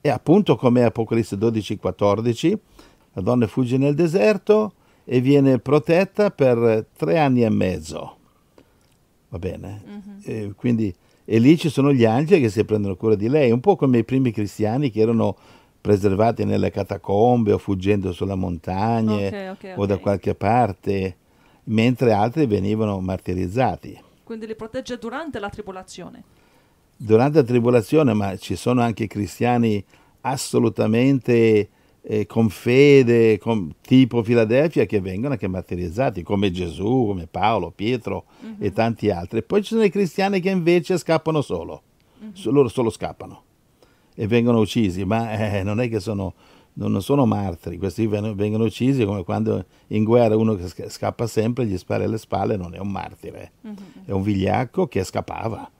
E 0.00 0.08
appunto 0.08 0.56
come 0.56 0.84
Apocalisse 0.84 1.36
12, 1.36 1.78
14, 1.78 2.58
la 3.14 3.22
donna 3.22 3.46
fugge 3.46 3.76
nel 3.76 3.94
deserto 3.94 4.72
e 5.04 5.20
viene 5.20 5.58
protetta 5.58 6.30
per 6.30 6.86
tre 6.96 7.18
anni 7.18 7.42
e 7.42 7.50
mezzo. 7.50 8.16
Va 9.28 9.38
bene? 9.38 9.82
Mhm. 9.84 10.20
E 10.24 10.52
quindi, 10.56 10.94
e 11.24 11.38
lì 11.38 11.56
ci 11.56 11.68
sono 11.68 11.92
gli 11.92 12.04
angeli 12.04 12.42
che 12.42 12.50
si 12.50 12.64
prendono 12.64 12.96
cura 12.96 13.14
di 13.14 13.28
lei, 13.28 13.50
un 13.50 13.60
po' 13.60 13.76
come 13.76 13.98
i 13.98 14.04
primi 14.04 14.32
cristiani 14.32 14.90
che 14.90 15.00
erano 15.00 15.36
preservati 15.80 16.44
nelle 16.44 16.70
catacombe 16.70 17.52
o 17.52 17.58
fuggendo 17.58 18.12
sulle 18.12 18.34
montagne 18.34 19.28
Ok, 19.28 19.64
ok, 19.64 19.78
o 19.78 19.86
da 19.86 19.98
qualche 19.98 20.34
parte, 20.34 21.16
mentre 21.66 22.12
altri 22.12 22.46
venivano 22.46 23.00
martirizzati. 23.00 23.98
Quindi 24.22 24.46
li 24.46 24.54
protegge 24.56 24.98
durante 24.98 25.38
la 25.38 25.48
tribolazione. 25.48 26.22
Durante 26.96 27.38
la 27.38 27.44
tribolazione, 27.44 28.12
ma 28.14 28.36
ci 28.36 28.56
sono 28.56 28.80
anche 28.80 29.06
cristiani 29.06 29.84
assolutamente 30.22 31.68
eh, 32.08 32.26
con 32.26 32.48
fede, 32.48 33.38
con- 33.38 33.74
tipo 33.80 34.22
Filadelfia, 34.22 34.86
che 34.86 35.00
vengono 35.00 35.32
anche 35.34 35.48
martirizzati, 35.48 36.22
come 36.22 36.50
Gesù, 36.50 37.06
come 37.08 37.26
Paolo, 37.26 37.70
Pietro 37.70 38.24
e 38.58 38.72
tanti 38.72 39.10
altri. 39.10 39.42
Poi 39.42 39.62
ci 39.62 39.74
sono 39.74 39.84
i 39.84 39.90
cristiani 39.90 40.40
che 40.40 40.50
invece 40.50 40.98
scappano 40.98 41.40
solo, 41.42 41.82
So- 42.32 42.50
loro 42.50 42.68
solo 42.68 42.90
scappano 42.90 43.42
e 44.14 44.26
vengono 44.26 44.60
uccisi, 44.60 45.04
ma 45.04 45.30
eh, 45.32 45.62
non 45.62 45.80
è 45.80 45.88
che 45.88 46.00
sono, 46.00 46.34
non 46.78 47.02
sono 47.02 47.24
martiri, 47.24 47.78
questi 47.78 48.06
ven- 48.06 48.34
vengono 48.34 48.64
uccisi 48.64 49.04
come 49.04 49.24
quando 49.24 49.64
in 49.88 50.04
guerra 50.04 50.36
uno 50.36 50.54
che 50.54 50.68
sca- 50.68 50.88
scappa 50.88 51.26
sempre, 51.26 51.66
gli 51.66 51.76
spara 51.78 52.04
alle 52.04 52.18
spalle, 52.18 52.56
non 52.56 52.74
è 52.74 52.78
un 52.78 52.90
martire, 52.90 53.52
è 54.04 54.10
un 54.10 54.22
vigliacco 54.22 54.86
che 54.86 55.02
scappava. 55.02 55.70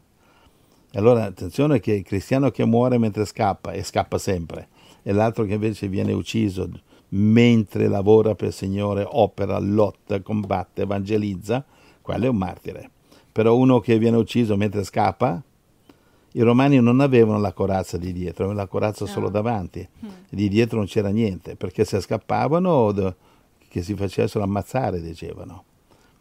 E 0.90 0.98
allora 0.98 1.24
attenzione 1.24 1.80
che 1.80 1.92
il 1.92 2.02
cristiano 2.02 2.50
che 2.50 2.64
muore 2.64 2.96
mentre 2.96 3.26
scappa 3.26 3.72
e 3.72 3.82
scappa 3.82 4.16
sempre, 4.16 4.68
e 5.02 5.12
l'altro 5.12 5.44
che 5.44 5.54
invece 5.54 5.88
viene 5.88 6.12
ucciso 6.12 6.68
mentre 7.10 7.88
lavora 7.88 8.34
per 8.34 8.48
il 8.48 8.54
Signore, 8.54 9.06
opera, 9.06 9.58
lotta, 9.58 10.20
combatte, 10.22 10.82
evangelizza, 10.82 11.64
quello 12.00 12.24
è 12.24 12.28
un 12.28 12.36
martire. 12.36 12.90
Però 13.30 13.54
uno 13.54 13.80
che 13.80 13.98
viene 13.98 14.16
ucciso 14.16 14.56
mentre 14.56 14.82
scappa, 14.82 15.42
i 16.36 16.42
romani 16.42 16.78
non 16.80 17.00
avevano 17.00 17.38
la 17.40 17.52
corazza 17.52 17.96
di 17.96 18.12
dietro, 18.12 18.44
avevano 18.44 18.60
la 18.62 18.68
corazza 18.68 19.06
solo 19.06 19.28
Ah. 19.28 19.30
davanti, 19.30 19.88
di 20.28 20.48
dietro 20.48 20.76
non 20.76 20.86
c'era 20.86 21.08
niente, 21.08 21.56
perché 21.56 21.84
se 21.84 21.98
scappavano 22.00 22.92
che 23.68 23.82
si 23.82 23.94
facessero 23.94 24.44
ammazzare, 24.44 25.00
dicevano. 25.00 25.64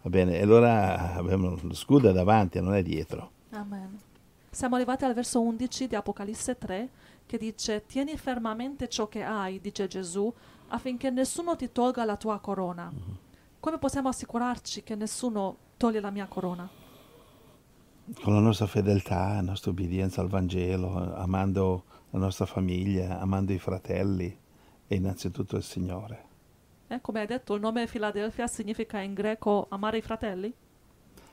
Va 0.01 0.09
bene, 0.09 0.37
e 0.37 0.41
allora 0.41 1.15
avevano 1.15 1.57
lo 1.61 1.73
scudo 1.73 2.11
davanti, 2.11 2.61
non 2.61 2.75
è 2.75 2.81
dietro. 2.81 3.31
Amen. 3.51 3.99
Siamo 4.49 4.75
arrivati 4.75 5.03
al 5.03 5.13
verso 5.13 5.41
11 5.41 5.87
di 5.87 5.95
Apocalisse 5.95 6.57
3 6.57 6.89
che 7.25 7.37
dice 7.37 7.83
Tieni 7.85 8.15
fermamente 8.15 8.87
ciò 8.87 9.07
che 9.07 9.21
hai, 9.21 9.59
dice 9.59 9.87
Gesù, 9.87 10.31
affinché 10.69 11.09
nessuno 11.09 11.55
ti 11.57 11.71
tolga 11.73 12.05
la 12.05 12.15
tua 12.15 12.39
corona. 12.39 12.89
Come 13.59 13.77
possiamo 13.79 14.07
assicurarci 14.09 14.83
che 14.83 14.95
nessuno 14.95 15.57
toglie 15.75 15.99
la 15.99 16.11
mia 16.11 16.27
corona? 16.27 16.69
Con 18.21 18.33
la 18.33 18.39
nostra 18.39 18.67
fedeltà, 18.67 19.33
la 19.33 19.41
nostra 19.41 19.71
obbedienza 19.71 20.21
al 20.21 20.27
Vangelo, 20.29 21.13
amando 21.15 21.83
la 22.11 22.19
nostra 22.19 22.45
famiglia, 22.45 23.19
amando 23.19 23.51
i 23.53 23.59
fratelli 23.59 24.37
e 24.87 24.95
innanzitutto 24.95 25.55
il 25.57 25.63
Signore. 25.63 26.23
Eh, 26.87 27.01
come 27.01 27.21
hai 27.21 27.25
detto, 27.27 27.55
il 27.55 27.61
nome 27.61 27.87
Filadelfia 27.87 28.45
significa 28.47 28.99
in 28.99 29.13
greco 29.13 29.65
amare 29.69 29.97
i 29.97 30.01
fratelli, 30.01 30.53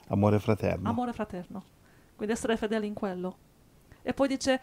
Amore 0.09 0.39
fraterno. 0.41 0.89
amore 0.89 1.13
fraterno. 1.13 1.63
Quindi 2.17 2.35
essere 2.35 2.57
fedeli 2.57 2.87
in 2.87 2.95
quello. 2.95 3.37
E 4.03 4.13
poi 4.15 4.29
dice, 4.29 4.61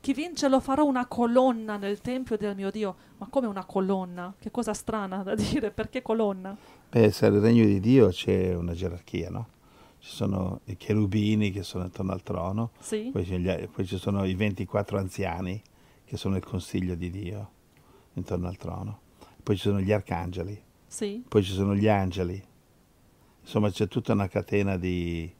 chi 0.00 0.12
vince 0.12 0.48
lo 0.48 0.60
farò 0.60 0.84
una 0.84 1.06
colonna 1.06 1.76
nel 1.76 2.00
tempio 2.00 2.36
del 2.36 2.54
mio 2.54 2.70
Dio. 2.70 2.94
Ma 3.18 3.26
come 3.30 3.46
una 3.46 3.64
colonna? 3.64 4.34
Che 4.38 4.50
cosa 4.50 4.74
strana 4.74 5.22
da 5.22 5.34
dire, 5.36 5.70
perché 5.70 6.02
colonna? 6.02 6.56
Beh, 6.90 7.10
se 7.10 7.28
nel 7.28 7.40
regno 7.40 7.64
di 7.64 7.80
Dio 7.80 8.08
c'è 8.08 8.54
una 8.54 8.72
gerarchia, 8.72 9.30
no? 9.30 9.46
Ci 10.04 10.10
sono 10.10 10.60
i 10.66 10.76
cherubini 10.76 11.50
che 11.50 11.62
sono 11.62 11.84
intorno 11.84 12.12
al 12.12 12.22
trono, 12.22 12.72
Sì? 12.78 13.08
poi, 13.10 13.24
gli- 13.24 13.68
poi 13.68 13.86
ci 13.86 13.96
sono 13.96 14.26
i 14.26 14.34
24 14.34 14.98
anziani 14.98 15.62
che 16.04 16.18
sono 16.18 16.36
il 16.36 16.44
consiglio 16.44 16.94
di 16.94 17.08
Dio 17.08 17.50
intorno 18.12 18.46
al 18.48 18.58
trono, 18.58 18.98
poi 19.42 19.56
ci 19.56 19.62
sono 19.62 19.80
gli 19.80 19.92
arcangeli, 19.92 20.60
Sì? 20.86 21.24
poi 21.26 21.42
ci 21.42 21.52
sono 21.52 21.74
gli 21.74 21.88
angeli, 21.88 22.40
insomma 23.40 23.70
c'è 23.70 23.88
tutta 23.88 24.12
una 24.12 24.28
catena 24.28 24.76
di, 24.76 25.32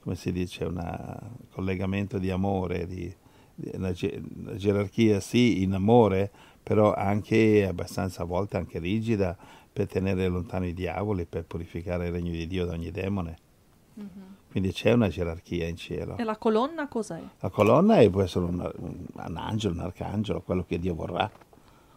come 0.00 0.16
si 0.16 0.32
dice, 0.32 0.64
un 0.64 1.18
collegamento 1.52 2.18
di 2.18 2.30
amore, 2.32 2.88
di, 2.88 3.14
di 3.54 3.70
una, 3.74 3.92
ge- 3.92 4.20
una 4.36 4.56
gerarchia 4.56 5.20
sì 5.20 5.62
in 5.62 5.74
amore, 5.74 6.28
però 6.60 6.92
anche 6.92 7.64
abbastanza 7.64 8.22
a 8.22 8.26
volte 8.26 8.56
anche 8.56 8.80
rigida 8.80 9.36
per 9.72 9.86
tenere 9.86 10.26
lontano 10.26 10.66
i 10.66 10.74
diavoli, 10.74 11.24
per 11.24 11.44
purificare 11.44 12.06
il 12.06 12.12
regno 12.12 12.32
di 12.32 12.48
Dio 12.48 12.66
da 12.66 12.72
ogni 12.72 12.90
demone. 12.90 13.46
Quindi 14.50 14.72
c'è 14.72 14.92
una 14.92 15.08
gerarchia 15.08 15.66
in 15.68 15.76
cielo. 15.76 16.16
E 16.16 16.24
la 16.24 16.36
colonna 16.36 16.88
cos'è? 16.88 17.20
La 17.40 17.50
colonna 17.50 17.98
è- 17.98 18.08
può 18.10 18.22
essere 18.22 18.44
un, 18.46 18.72
un- 18.78 19.06
un 19.12 19.36
angelo, 19.36 19.74
un 19.74 19.80
arcangelo, 19.80 20.40
quello 20.40 20.64
che 20.64 20.78
Dio 20.78 20.94
vorrà. 20.94 21.30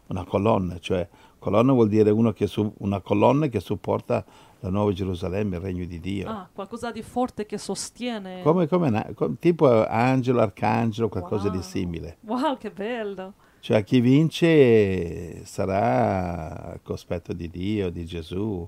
Una 0.08 0.26
colonna, 0.26 0.78
cioè 0.80 1.08
colonna 1.40 1.72
vuol 1.72 1.88
dire 1.88 2.10
uno 2.10 2.34
che 2.34 2.46
su- 2.48 2.74
una 2.80 3.00
colonna 3.00 3.48
che 3.48 3.62
supporta 3.62 4.26
la 4.60 4.70
nuova 4.70 4.92
Gerusalemme, 4.92 5.56
il 5.56 5.62
regno 5.62 5.86
di 5.86 6.00
Dio. 6.02 6.30
Ah, 6.30 6.50
qualcosa 6.52 6.92
di 6.92 7.02
forte 7.02 7.46
che 7.46 7.58
sostiene. 7.58 8.42
Come, 8.44 8.68
come 8.68 8.90
una- 8.90 9.08
co- 9.16 9.34
tipo 9.40 9.86
angelo, 9.88 10.42
arcangelo, 10.42 11.08
qualcosa 11.08 11.48
di 11.50 11.58
Wow. 11.58 11.66
simile. 11.66 12.18
Wow, 12.22 12.58
che 12.58 12.70
bello! 12.72 13.34
Cioè 13.62 13.84
chi 13.86 14.02
vince 14.02 15.46
sarà 15.46 16.72
al 16.74 16.80
cospetto 16.84 17.32
di 17.34 17.50
Dio, 17.50 17.90
di 17.90 18.06
Gesù. 18.06 18.68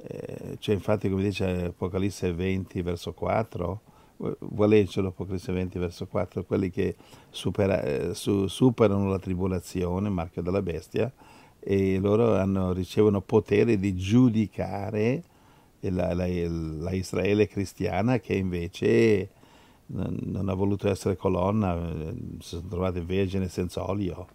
Eh, 0.00 0.56
cioè, 0.58 0.74
infatti, 0.74 1.08
come 1.10 1.22
dice 1.22 1.64
Apocalisse 1.66 2.32
20, 2.32 2.82
verso 2.82 3.12
4, 3.12 3.80
vu- 4.16 4.36
vuoi 4.40 4.68
leggerlo 4.68 5.08
Apocalisse 5.08 5.52
20, 5.52 5.78
verso 5.78 6.06
4, 6.06 6.44
quelli 6.44 6.70
che 6.70 6.94
supera- 7.30 7.82
eh, 7.82 8.14
su- 8.14 8.46
superano 8.46 9.08
la 9.08 9.18
tribolazione, 9.18 10.08
marchio 10.08 10.42
della 10.42 10.62
bestia, 10.62 11.12
e 11.60 11.98
loro 11.98 12.36
hanno- 12.36 12.72
ricevono 12.72 13.20
potere 13.20 13.78
di 13.78 13.94
giudicare 13.96 15.22
la, 15.80 16.12
la- 16.14 16.26
la 16.26 16.92
Israele 16.92 17.46
cristiana 17.48 18.18
che 18.20 18.34
invece 18.34 19.30
non, 19.86 20.48
ha 20.48 20.54
voluto 20.54 20.88
essere 20.88 21.16
colonna, 21.16 21.74
eh, 21.76 22.14
si 22.40 22.48
sono 22.56 22.68
trovate 22.68 23.00
vergini 23.00 23.48
senza 23.48 23.88
olio, 23.88 24.26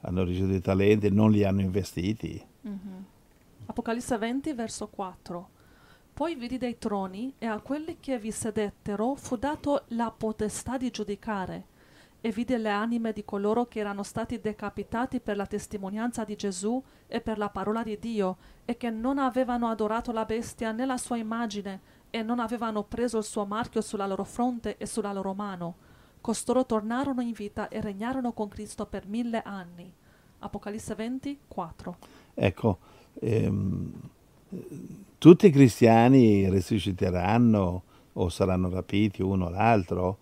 hanno 0.00 0.24
ricevuto 0.24 0.54
i 0.54 0.60
talenti, 0.60 1.10
non 1.10 1.30
li 1.30 1.44
hanno 1.44 1.60
investiti. 1.60 2.42
Apocalisse 3.66 4.16
20, 4.16 4.52
verso 4.54 4.88
4. 4.88 5.50
Poi 6.14 6.34
vidi 6.34 6.56
dei 6.56 6.78
troni 6.78 7.34
e 7.36 7.46
a 7.46 7.60
quelli 7.60 7.98
che 8.00 8.18
vi 8.18 8.30
sedettero 8.30 9.14
fu 9.16 9.36
dato 9.36 9.84
la 9.88 10.10
potestà 10.10 10.78
di 10.78 10.90
giudicare. 10.90 11.66
E 12.20 12.30
vide 12.30 12.56
le 12.58 12.70
anime 12.70 13.12
di 13.12 13.24
coloro 13.24 13.66
che 13.66 13.80
erano 13.80 14.02
stati 14.02 14.40
decapitati 14.40 15.20
per 15.20 15.36
la 15.36 15.46
testimonianza 15.46 16.24
di 16.24 16.34
Gesù 16.34 16.82
e 17.06 17.20
per 17.20 17.38
la 17.38 17.50
parola 17.50 17.82
di 17.82 17.98
Dio, 17.98 18.36
e 18.64 18.76
che 18.76 18.88
non 18.90 19.18
avevano 19.18 19.68
adorato 19.68 20.10
la 20.12 20.24
bestia 20.24 20.72
né 20.72 20.86
la 20.86 20.96
sua 20.96 21.18
immagine, 21.18 21.80
e 22.08 22.22
non 22.22 22.40
avevano 22.40 22.82
preso 22.84 23.18
il 23.18 23.24
suo 23.24 23.44
marchio 23.44 23.80
sulla 23.80 24.06
loro 24.06 24.24
fronte 24.24 24.76
e 24.78 24.86
sulla 24.86 25.12
loro 25.12 25.34
mano. 25.34 25.76
Costoro 26.20 26.64
tornarono 26.64 27.20
in 27.20 27.32
vita 27.32 27.68
e 27.68 27.80
regnarono 27.80 28.32
con 28.32 28.48
Cristo 28.48 28.86
per 28.86 29.06
mille 29.06 29.42
anni. 29.42 29.92
Apocalisse 30.38 30.94
20, 30.94 31.40
4. 31.46 31.96
Ecco, 32.34 32.78
ehm, 33.20 33.92
tutti 35.18 35.46
i 35.46 35.50
cristiani 35.50 36.48
risusciteranno 36.50 37.82
o 38.12 38.28
saranno 38.28 38.68
rapiti 38.70 39.22
uno 39.22 39.46
o 39.46 39.50
l'altro, 39.50 40.18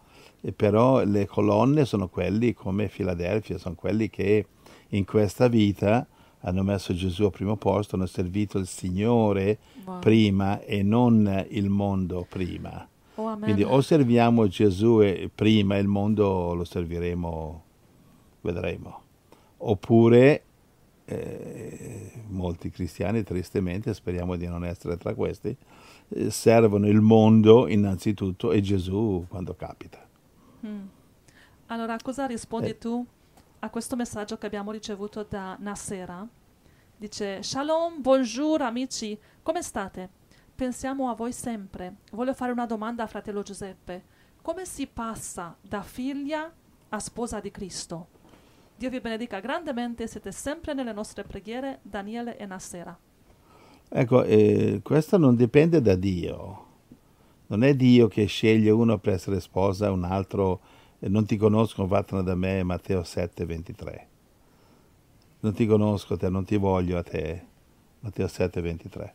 però 0.55 1.05
le 1.05 1.27
colonne 1.27 1.85
sono 1.85 2.09
quelli 2.09 2.53
come 2.53 2.89
Filadelfia, 2.89 3.59
sono 3.59 3.75
quelli 3.75 4.11
che 4.11 4.47
in 4.89 5.05
questa 5.05 5.49
vita 5.49 6.07
hanno 6.41 6.63
messo 6.63 6.95
Gesù 6.95 7.25
al 7.25 7.31
primo 7.31 7.57
posto, 7.57 7.97
hanno 7.97 8.07
servito 8.07 8.59
il 8.59 8.67
Signore 8.67 9.59
Wow. 9.85 9.99
prima 9.99 10.63
e 10.63 10.83
non 10.83 11.47
il 11.51 11.69
mondo 11.69 12.27
prima. 12.29 12.89
Oh. 13.17 13.37
Quindi 13.39 13.63
o 13.63 13.81
serviamo 13.81 14.49
Gesù 14.49 15.03
prima 15.35 15.77
e 15.77 15.81
il 15.81 15.87
mondo 15.87 16.55
lo 16.55 16.65
serviremo, 16.65 17.63
vedremo. 18.41 19.01
Oppure 19.59 20.43
eh, 21.05 21.94
molti 22.35 22.71
cristiani, 22.71 23.23
tristemente, 23.23 23.95
speriamo 23.95 24.37
di 24.37 24.47
non 24.47 24.65
essere 24.65 24.97
tra 24.97 25.15
questi, 25.15 25.57
eh, 26.09 26.31
servono 26.31 26.87
il 26.89 27.01
mondo 27.01 27.67
innanzitutto 27.69 28.53
e 28.53 28.61
Gesù 28.61 29.25
quando 29.29 29.55
capita. 29.55 30.07
Mm. 30.67 30.87
Allora, 31.67 31.97
cosa 32.03 32.27
rispondi 32.27 32.71
Eh. 32.71 32.79
tu 32.79 33.05
a 33.61 33.71
questo 33.71 33.97
messaggio 33.97 34.37
che 34.37 34.47
abbiamo 34.47 34.71
ricevuto 34.71 35.25
da 35.27 35.57
Nasera? 35.59 36.27
Dice, 36.97 37.43
Shalom, 37.43 38.03
bonjour 38.03 38.61
amici, 38.63 39.19
come 39.43 39.63
state? 39.63 40.09
Pensiamo 40.55 41.11
a 41.11 41.15
voi 41.15 41.33
sempre. 41.33 41.97
Voglio 42.13 42.35
fare 42.35 42.53
una 42.53 42.67
domanda 42.67 43.03
a 43.03 43.07
fratello 43.07 43.43
Giuseppe. 43.43 44.05
Come 44.41 44.65
si 44.67 44.87
passa 44.87 45.57
da 45.61 45.83
figlia 45.83 46.53
a 46.91 46.99
sposa 46.99 47.41
di 47.41 47.51
Cristo? 47.51 48.09
Dio 48.77 48.91
vi 48.91 49.01
benedica 49.01 49.39
grandemente, 49.39 50.07
siete 50.09 50.33
sempre 50.33 50.75
nelle 50.75 50.93
nostre 50.93 51.23
preghiere, 51.23 51.79
Daniele 51.83 52.37
e 52.37 52.45
Nassera. 52.45 52.99
Ecco, 53.89 54.25
eh, 54.25 54.81
questo 54.83 55.17
non 55.17 55.37
dipende 55.37 55.81
da 55.81 55.95
Dio. 55.95 56.67
Non 57.47 57.63
è 57.63 57.75
Dio 57.75 58.09
che 58.09 58.27
sceglie 58.27 58.71
uno 58.71 58.99
per 58.99 59.15
essere 59.15 59.39
sposa 59.39 59.93
un 59.93 60.03
altro 60.03 60.61
eh, 60.99 61.09
non 61.09 61.27
ti 61.27 61.37
conosco, 61.37 61.87
vattene 61.87 62.23
da 62.23 62.35
me, 62.35 62.63
Matteo 62.63 63.05
7, 63.05 63.45
23. 63.45 64.09
Non 65.41 65.53
ti 65.53 65.67
conosco 65.67 66.17
te, 66.17 66.29
non 66.29 66.45
ti 66.45 66.57
voglio 66.57 66.99
a 66.99 67.03
te, 67.03 67.45
Matteo 68.01 68.27
7, 68.27 68.61
23. 68.61 69.15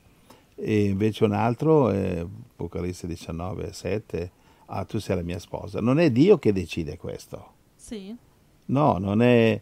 E 0.55 0.83
invece 0.85 1.23
un 1.25 1.33
altro, 1.33 1.91
eh, 1.91 2.25
Apocalisse 2.51 3.07
19, 3.07 3.73
7, 3.73 4.31
ah, 4.67 4.85
tu 4.85 4.99
sei 4.99 5.15
la 5.15 5.23
mia 5.23 5.39
sposa. 5.39 5.81
Non 5.81 5.99
è 5.99 6.11
Dio 6.11 6.37
che 6.37 6.53
decide 6.53 6.97
questo. 6.97 7.53
Sì, 7.75 8.15
No, 8.69 8.97
non 8.97 9.21
è, 9.21 9.59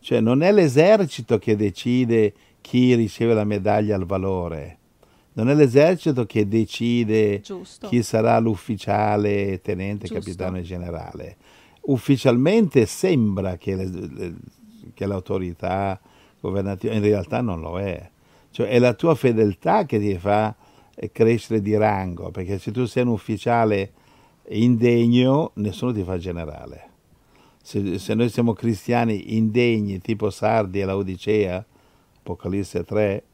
cioè, 0.00 0.20
non 0.20 0.42
è 0.42 0.52
l'esercito 0.52 1.38
che 1.38 1.56
decide 1.56 2.32
chi 2.60 2.94
riceve 2.94 3.34
la 3.34 3.44
medaglia 3.44 3.94
al 3.96 4.04
valore. 4.06 4.78
Non 5.34 5.48
è 5.48 5.54
l'esercito 5.54 6.26
che 6.26 6.46
decide 6.46 7.40
giusto. 7.40 7.88
chi 7.88 8.02
sarà 8.02 8.38
l'ufficiale, 8.38 9.60
tenente, 9.62 10.06
Giusto. 10.06 10.22
capitano 10.22 10.58
e 10.58 10.62
generale. 10.62 11.36
Ufficialmente 11.82 12.84
sembra 12.86 13.56
che, 13.56 13.74
le- 13.74 13.88
le- 13.88 14.34
che 14.92 15.06
l'autorità 15.06 15.98
governativa, 16.40 16.92
in 16.92 17.00
realtà 17.02 17.40
non 17.40 17.60
lo 17.60 17.78
è. 17.80 18.10
Cioè 18.50 18.68
è 18.68 18.78
la 18.78 18.92
tua 18.92 19.14
fedeltà 19.14 19.86
che 19.86 19.98
ti 19.98 20.14
fa 20.18 20.54
eh, 20.94 21.10
crescere 21.10 21.62
di 21.62 21.74
rango, 21.76 22.30
perché 22.30 22.58
se 22.58 22.70
tu 22.70 22.84
sei 22.84 23.04
un 23.04 23.08
ufficiale 23.08 23.92
indegno, 24.48 25.52
nessuno 25.54 25.92
ti 25.92 26.02
fa 26.02 26.18
generale. 26.18 26.90
Se, 27.62 27.98
se 27.98 28.14
noi 28.14 28.28
siamo 28.28 28.52
cristiani 28.52 29.36
indegni, 29.36 30.00
tipo 30.00 30.30
Sardi 30.30 30.80
e 30.80 30.84
Laodicea, 30.84 31.64
Apocalisse 32.18 32.84
3, 32.84 33.24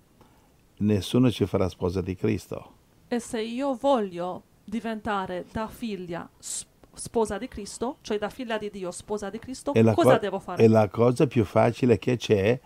nessuno 0.78 1.30
ci 1.30 1.46
farà 1.46 1.68
sposa 1.68 2.00
di 2.00 2.14
Cristo. 2.14 2.72
E 3.08 3.18
se 3.20 3.40
io 3.40 3.74
voglio 3.74 4.42
diventare 4.64 5.46
da 5.50 5.66
figlia 5.66 6.28
sposa 6.38 7.38
di 7.38 7.48
Cristo, 7.48 7.96
cioè 8.02 8.18
da 8.18 8.28
figlia 8.28 8.58
di 8.58 8.70
Dio 8.70 8.90
sposa 8.90 9.30
di 9.30 9.38
Cristo, 9.38 9.72
cosa 9.72 9.92
co- 9.92 10.18
devo 10.18 10.38
fare? 10.38 10.62
E 10.62 10.68
la 10.68 10.88
cosa 10.88 11.26
più 11.26 11.44
facile 11.44 11.98
che 11.98 12.16
c'è, 12.16 12.60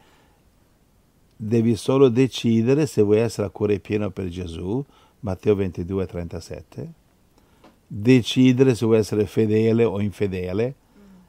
devi 1.37 1.77
solo 1.77 2.09
decidere 2.09 2.87
se 2.87 3.03
vuoi 3.03 3.19
essere 3.19 3.47
a 3.47 3.51
cuore 3.51 3.79
pieno 3.79 4.11
per 4.11 4.29
Gesù, 4.29 4.85
Matteo 5.21 5.55
22, 5.55 6.07
37, 6.07 6.93
decidere 7.87 8.75
se 8.75 8.87
vuoi 8.87 8.99
essere 8.99 9.27
fedele 9.27 9.85
o 9.85 10.01
infedele, 10.01 10.75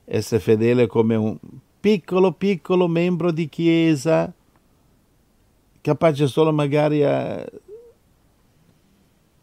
essere 0.05 0.41
fedele 0.41 0.87
come 0.87 1.15
un 1.15 1.37
piccolo, 1.79 2.31
piccolo 2.31 2.87
membro 2.87 3.31
di 3.31 3.49
chiesa, 3.49 4.31
capace 5.81 6.27
solo 6.27 6.53
magari 6.53 7.03
a 7.03 7.45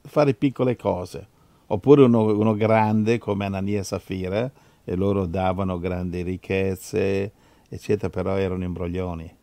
fare 0.03 0.35
piccole 0.35 0.77
cose, 0.77 1.27
oppure 1.67 2.03
uno, 2.03 2.37
uno 2.37 2.55
grande 2.55 3.19
come 3.19 3.45
Anania 3.45 3.81
e 3.81 3.85
Safira, 3.85 4.51
e 4.83 4.95
loro 4.97 5.27
davano 5.27 5.79
grandi 5.79 6.23
ricchezze, 6.23 7.33
eccetera, 7.69 8.09
però 8.09 8.37
erano 8.37 8.65
imbroglioni. 8.65 9.37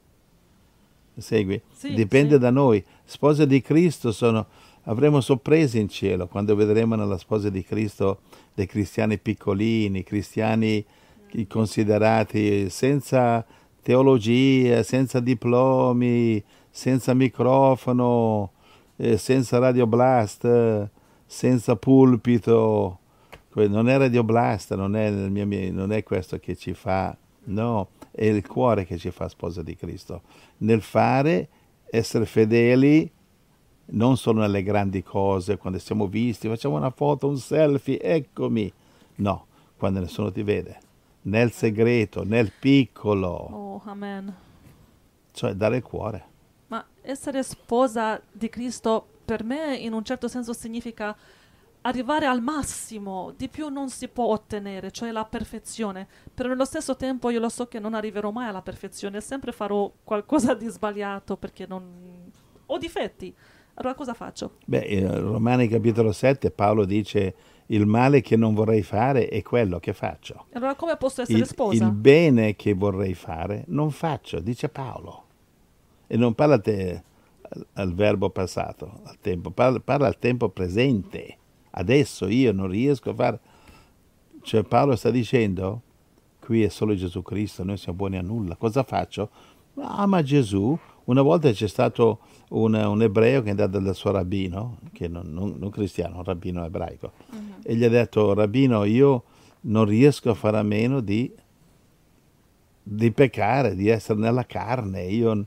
Segui? 1.17 1.61
Sì, 1.71 1.93
Dipende 1.93 2.33
sì. 2.33 2.39
da 2.39 2.49
noi. 2.51 2.83
Spose 3.03 3.47
di 3.47 3.61
Cristo 3.61 4.11
sono, 4.11 4.47
avremo 4.83 5.21
sorprese 5.21 5.79
in 5.79 5.89
cielo 5.89 6.27
quando 6.27 6.55
vedremo 6.55 6.95
nella 6.95 7.17
sposa 7.17 7.49
di 7.49 7.63
Cristo 7.63 8.19
dei 8.53 8.65
cristiani 8.65 9.17
piccolini, 9.17 10.03
cristiani 10.03 10.85
considerati 11.47 12.69
senza 12.69 13.45
teologia, 13.81 14.83
senza 14.83 15.19
diplomi, 15.19 16.43
senza 16.69 17.13
microfono, 17.13 18.51
eh, 18.97 19.17
senza 19.17 19.59
radioblast, 19.59 20.89
senza 21.25 21.75
pulpito. 21.75 22.99
Non 23.53 23.89
è 23.89 23.97
radioblast, 23.97 24.75
non 24.75 24.95
è, 24.95 25.09
mio- 25.09 25.71
non 25.71 25.91
è 25.91 26.03
questo 26.03 26.37
che 26.37 26.55
ci 26.55 26.73
fa, 26.73 27.15
no, 27.45 27.87
è 28.11 28.25
il 28.25 28.45
cuore 28.45 28.85
che 28.85 28.97
ci 28.97 29.09
fa 29.09 29.27
sposa 29.29 29.63
di 29.63 29.75
Cristo. 29.75 30.21
Nel 30.57 30.81
fare, 30.81 31.47
essere 31.89 32.25
fedeli, 32.25 33.09
non 33.89 34.17
solo 34.17 34.41
nelle 34.41 34.63
grandi 34.63 35.01
cose, 35.01 35.57
quando 35.57 35.79
siamo 35.79 36.07
visti, 36.07 36.47
facciamo 36.47 36.75
una 36.75 36.91
foto, 36.91 37.27
un 37.27 37.37
selfie, 37.37 37.99
eccomi. 38.01 38.71
No, 39.15 39.45
quando 39.77 40.01
nessuno 40.01 40.31
ti 40.31 40.43
vede. 40.43 40.79
Nel 41.27 41.51
segreto, 41.51 42.23
nel 42.23 42.51
piccolo, 42.57 43.27
Oh, 43.27 43.81
amen. 43.85 44.33
cioè 45.33 45.53
dare 45.53 45.77
il 45.77 45.83
cuore. 45.83 46.25
Ma 46.67 46.85
essere 47.01 47.43
sposa 47.43 48.21
di 48.31 48.47
Cristo 48.49 49.05
per 49.25 49.43
me 49.43 49.75
in 49.75 49.91
un 49.91 50.03
certo 50.05 50.29
senso 50.29 50.53
significa 50.53 51.15
arrivare 51.81 52.25
al 52.27 52.41
massimo, 52.41 53.33
di 53.35 53.49
più 53.49 53.67
non 53.67 53.89
si 53.89 54.07
può 54.07 54.25
ottenere, 54.27 54.91
cioè 54.91 55.11
la 55.11 55.25
perfezione. 55.25 56.07
Però 56.33 56.47
nello 56.47 56.65
stesso 56.65 56.95
tempo 56.95 57.29
io 57.29 57.39
lo 57.39 57.49
so 57.49 57.67
che 57.67 57.79
non 57.79 57.93
arriverò 57.93 58.31
mai 58.31 58.47
alla 58.47 58.61
perfezione, 58.61 59.19
sempre 59.19 59.51
farò 59.51 59.91
qualcosa 60.03 60.53
di 60.53 60.67
sbagliato 60.67 61.35
perché 61.35 61.65
non 61.67 62.31
ho 62.65 62.77
difetti. 62.77 63.35
Allora 63.75 63.95
cosa 63.95 64.13
faccio? 64.13 64.55
Beh, 64.65 64.79
in 64.85 65.19
Romani 65.21 65.67
capitolo 65.67 66.11
7 66.13 66.51
Paolo 66.51 66.83
dice 66.85 67.35
il 67.67 67.85
male 67.85 68.21
che 68.21 68.35
non 68.35 68.53
vorrei 68.53 68.83
fare 68.83 69.27
è 69.27 69.41
quello 69.41 69.79
che 69.79 69.93
faccio. 69.93 70.45
Allora 70.53 70.75
come 70.75 70.95
posso 70.97 71.21
essere 71.21 71.39
Il, 71.39 71.45
sposa? 71.45 71.83
il 71.83 71.91
bene 71.91 72.55
che 72.55 72.73
vorrei 72.73 73.13
fare 73.13 73.63
non 73.67 73.91
faccio, 73.91 74.39
dice 74.39 74.69
Paolo. 74.69 75.25
E 76.07 76.15
non 76.15 76.33
parla 76.33 76.59
te 76.59 77.03
al, 77.73 77.93
verbo 77.93 78.29
passato, 78.29 79.01
al 79.03 79.17
tempo, 79.19 79.51
parla, 79.51 79.79
parla 79.79 80.07
al 80.07 80.19
tempo 80.19 80.49
presente. 80.49 81.37
Adesso 81.71 82.27
io 82.27 82.51
non 82.51 82.67
riesco 82.67 83.09
a 83.09 83.13
fare... 83.13 83.39
Cioè 84.41 84.63
Paolo 84.63 84.95
sta 84.95 85.11
dicendo, 85.11 85.81
qui 86.39 86.63
è 86.63 86.69
solo 86.69 86.95
Gesù 86.95 87.21
Cristo, 87.21 87.65
noi 87.65 87.75
siamo 87.75 87.97
buoni 87.97 88.17
a 88.17 88.21
nulla. 88.21 88.55
Cosa 88.55 88.83
faccio? 88.83 89.29
Ama 89.75 90.23
Gesù. 90.23 90.77
Una 91.07 91.21
volta 91.21 91.49
c'è 91.51 91.67
stato 91.67 92.19
un, 92.49 92.73
un 92.73 93.01
ebreo 93.01 93.41
che 93.41 93.47
è 93.47 93.51
andato 93.51 93.79
dal 93.79 93.95
suo 93.95 94.11
rabbino, 94.11 94.79
che 94.91 95.07
non, 95.07 95.27
non- 95.31 95.55
non 95.57 95.69
cristiano, 95.69 96.17
un 96.17 96.23
rabbino 96.23 96.65
ebraico, 96.65 97.13
e 97.63 97.75
gli 97.75 97.83
ha 97.85 97.89
detto, 97.89 98.33
rabbino, 98.33 98.83
io 98.83 99.23
non 99.61 99.85
riesco 99.85 100.31
a 100.31 100.33
fare 100.33 100.57
a 100.57 100.63
meno 100.63 100.99
di, 100.99 101.31
di 102.83 103.11
peccare, 103.11 103.75
di 103.75 103.87
essere 103.87 104.19
nella 104.19 104.45
carne, 104.45 105.03
io 105.03 105.45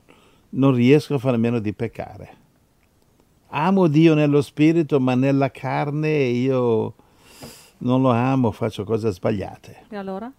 non 0.49 0.73
riesco 0.73 1.15
a 1.15 1.17
fare 1.19 1.35
a 1.35 1.39
meno 1.39 1.59
di 1.59 1.73
peccare. 1.73 2.39
Amo 3.53 3.87
Dio 3.87 4.13
nello 4.15 4.41
spirito, 4.41 4.99
ma 4.99 5.13
nella 5.13 5.51
carne 5.51 6.09
io 6.23 6.95
non 7.79 8.01
lo 8.01 8.09
amo, 8.09 8.51
faccio 8.51 8.83
cose 8.83 9.11
sbagliate. 9.11 9.83
E 9.89 9.95
allora? 9.95 10.31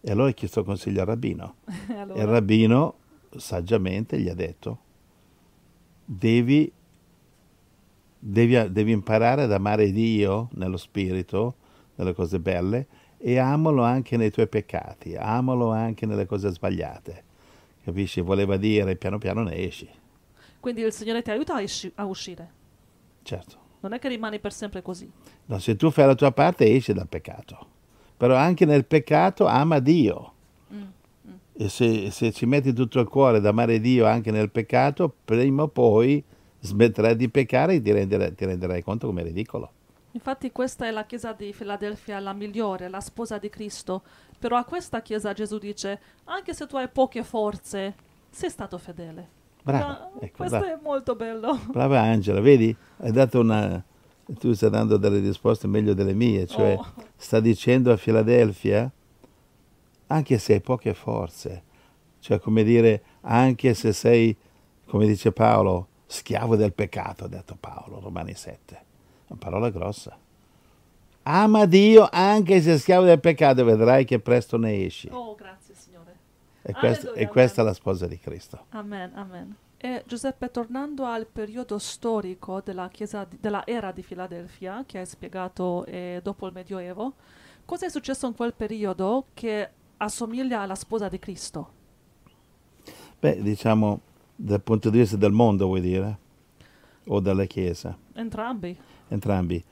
E 0.00 0.10
allora 0.12 0.28
ha 0.28 0.32
chiesto 0.32 0.62
consiglio 0.62 1.00
al 1.00 1.06
rabbino. 1.06 1.54
E 1.66 1.72
E 1.88 1.92
il 1.94 1.98
allora? 1.98 2.24
rabbino 2.24 2.94
saggiamente 3.36 4.18
gli 4.18 4.28
ha 4.28 4.34
detto, 4.34 4.78
devi, 6.04 6.70
devi, 8.18 8.72
devi 8.72 8.92
imparare 8.92 9.42
ad 9.42 9.52
amare 9.52 9.90
Dio 9.92 10.48
nello 10.52 10.76
spirito, 10.76 11.54
nelle 11.96 12.14
cose 12.14 12.38
belle, 12.40 12.86
e 13.18 13.38
amalo 13.38 13.82
anche 13.82 14.16
nei 14.16 14.30
tuoi 14.30 14.48
peccati, 14.48 15.16
amalo 15.16 15.70
anche 15.70 16.06
nelle 16.06 16.26
cose 16.26 16.50
sbagliate. 16.50 17.24
Capisci? 17.84 18.20
Voleva 18.20 18.56
dire, 18.56 18.96
piano 18.96 19.18
piano 19.18 19.42
ne 19.42 19.56
esci, 19.56 19.88
Quindi 20.60 20.82
il 20.82 20.92
Signore 20.92 21.22
ti 21.22 21.30
aiuta 21.30 21.54
a, 21.54 21.62
esci- 21.62 21.92
a 21.96 22.04
uscire. 22.04 22.50
certo. 23.22 23.66
Non 23.80 23.92
è 23.92 24.00
che 24.00 24.08
rimani 24.08 24.40
per 24.40 24.52
sempre 24.52 24.82
così. 24.82 25.08
No, 25.46 25.58
se 25.60 25.76
tu 25.76 25.90
fai 25.92 26.06
la 26.06 26.16
tua 26.16 26.32
parte 26.32 26.64
esci 26.74 26.92
dal 26.92 27.06
peccato, 27.06 27.66
però 28.16 28.34
anche 28.34 28.64
nel 28.64 28.84
peccato 28.84 29.46
ama 29.46 29.78
Dio. 29.78 30.32
E 31.60 31.68
se, 31.68 32.10
se 32.12 32.30
ci 32.32 32.46
metti 32.46 32.72
tutto 32.72 33.00
il 33.00 33.08
cuore 33.08 33.38
ad 33.38 33.46
amare 33.46 33.80
Dio 33.80 34.06
anche 34.06 34.30
nel 34.30 34.48
peccato, 34.50 35.12
prima 35.24 35.64
o 35.64 35.68
poi 35.68 36.22
smetterai 36.60 37.16
di 37.16 37.28
peccare 37.28 37.74
e 37.74 37.82
ti 37.82 37.90
renderai, 37.90 38.34
ti 38.34 38.44
renderai 38.44 38.82
conto 38.82 39.08
come 39.08 39.22
è 39.22 39.24
ridicolo. 39.24 39.72
Infatti 40.12 40.52
questa 40.52 40.86
è 40.86 40.90
la 40.92 41.04
chiesa 41.04 41.32
di 41.32 41.52
Filadelfia, 41.52 42.20
la 42.20 42.32
migliore, 42.32 42.88
la 42.88 43.00
sposa 43.00 43.38
di 43.38 43.48
Cristo. 43.48 44.02
Però 44.38 44.56
a 44.56 44.64
questa 44.64 45.02
chiesa 45.02 45.32
Gesù 45.32 45.58
dice, 45.58 46.00
anche 46.24 46.54
se 46.54 46.66
tu 46.66 46.76
hai 46.76 46.88
poche 46.88 47.24
forze, 47.24 47.94
sei 48.30 48.50
stato 48.50 48.78
fedele. 48.78 49.28
Brava, 49.64 49.86
Ma 49.86 50.10
ecco, 50.20 50.36
questo 50.36 50.58
brava, 50.58 50.72
è 50.72 50.78
molto 50.80 51.16
bello. 51.16 51.58
brava 51.70 52.00
Angela, 52.00 52.40
vedi? 52.40 52.74
Hai 52.98 53.10
dato 53.10 53.40
una... 53.40 53.82
Tu 54.38 54.52
stai 54.52 54.70
dando 54.70 54.96
delle 54.96 55.18
risposte 55.20 55.66
meglio 55.66 55.94
delle 55.94 56.14
mie, 56.14 56.46
cioè 56.46 56.76
Oh. 56.78 56.86
sta 57.16 57.40
dicendo 57.40 57.90
a 57.90 57.96
Filadelfia, 57.96 58.90
anche 60.08 60.38
se 60.38 60.54
hai 60.54 60.60
poche 60.60 60.94
forze, 60.94 61.62
cioè 62.20 62.38
come 62.38 62.62
dire, 62.64 63.02
anche 63.22 63.74
se 63.74 63.92
sei, 63.92 64.36
come 64.86 65.06
dice 65.06 65.32
Paolo, 65.32 65.88
schiavo 66.06 66.56
del 66.56 66.72
peccato, 66.72 67.24
ha 67.24 67.28
detto 67.28 67.56
Paolo, 67.58 68.00
Romani 68.00 68.34
7, 68.34 68.84
una 69.28 69.38
parola 69.38 69.70
grossa. 69.70 70.16
Ama 71.22 71.66
Dio 71.66 72.08
anche 72.10 72.60
se 72.62 72.78
schiavo 72.78 73.04
del 73.04 73.20
peccato, 73.20 73.64
vedrai 73.64 74.04
che 74.04 74.18
presto 74.18 74.56
ne 74.56 74.84
esci. 74.84 75.08
Oh, 75.12 75.34
grazie 75.34 75.74
Signore. 75.74 76.16
E, 76.62 76.72
quest- 76.72 77.02
Alleluia, 77.02 77.22
e 77.22 77.28
questa 77.28 77.60
è 77.60 77.64
la 77.64 77.74
sposa 77.74 78.06
di 78.06 78.18
Cristo. 78.18 78.64
Amen, 78.70 79.12
amen. 79.14 79.56
E 79.76 80.02
Giuseppe, 80.06 80.50
tornando 80.50 81.04
al 81.04 81.26
periodo 81.26 81.78
storico 81.78 82.62
della, 82.64 82.88
chiesa 82.88 83.24
di- 83.24 83.36
della 83.38 83.64
era 83.66 83.92
di 83.92 84.02
Filadelfia, 84.02 84.84
che 84.86 84.98
hai 84.98 85.06
spiegato 85.06 85.84
eh, 85.84 86.20
dopo 86.22 86.46
il 86.46 86.52
Medioevo, 86.52 87.12
cosa 87.66 87.84
è 87.84 87.90
successo 87.90 88.26
in 88.26 88.34
quel 88.34 88.54
periodo 88.54 89.26
che 89.34 89.70
assomiglia 89.98 90.60
alla 90.60 90.74
sposa 90.74 91.08
di 91.08 91.18
Cristo? 91.18 91.76
Beh, 93.20 93.42
diciamo, 93.42 94.00
dal 94.34 94.62
punto 94.62 94.90
di 94.90 94.98
vista 94.98 95.16
del 95.16 95.32
mondo, 95.32 95.66
vuoi 95.66 95.80
dire? 95.80 96.18
O 97.08 97.20
della 97.20 97.44
Chiesa? 97.44 97.96
Entrambi. 98.14 98.76
Entrambi. 99.08 99.62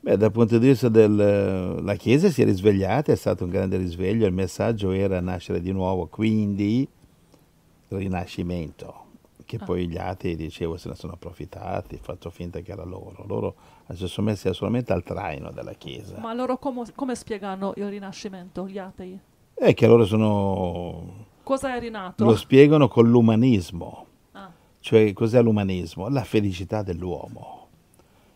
Beh, 0.00 0.16
dal 0.16 0.30
punto 0.30 0.58
di 0.58 0.68
vista 0.68 0.88
della 0.88 1.94
Chiesa 1.96 2.30
si 2.30 2.42
è 2.42 2.44
risvegliata, 2.44 3.12
è 3.12 3.16
stato 3.16 3.44
un 3.44 3.50
grande 3.50 3.76
risveglio, 3.76 4.26
il 4.26 4.32
messaggio 4.32 4.92
era 4.92 5.20
nascere 5.20 5.60
di 5.60 5.72
nuovo, 5.72 6.06
quindi 6.06 6.88
rinascimento, 7.88 9.06
che 9.44 9.56
Ah. 9.56 9.64
poi 9.64 9.88
gli 9.88 9.96
atei, 9.98 10.36
dicevo, 10.36 10.76
se 10.76 10.88
ne 10.88 10.94
sono 10.94 11.14
approfittati, 11.14 11.98
fatto 12.00 12.30
finta 12.30 12.60
che 12.60 12.70
era 12.72 12.84
loro. 12.84 13.24
Loro 13.26 13.54
si 13.92 14.06
sono 14.06 14.28
messi 14.28 14.52
solamente 14.54 14.92
al 14.92 15.02
traino 15.02 15.50
della 15.50 15.72
Chiesa. 15.72 16.18
Ma 16.18 16.32
loro 16.32 16.58
come, 16.58 16.84
come 16.94 17.14
spiegano 17.14 17.72
il 17.76 17.88
rinascimento, 17.88 18.68
gli 18.68 18.78
atei? 18.78 19.18
E 19.60 19.74
che 19.74 19.86
loro 19.86 20.06
sono... 20.06 21.26
Cosa 21.42 21.74
è 21.74 21.80
rinato? 21.80 22.24
lo 22.24 22.36
spiegano 22.36 22.88
con 22.88 23.08
l'umanismo. 23.08 24.06
Ah, 24.32 24.50
Cioè, 24.80 25.12
cos'è 25.12 25.42
l'umanismo? 25.42 26.08
La 26.08 26.24
felicità 26.24 26.82
dell'uomo, 26.82 27.68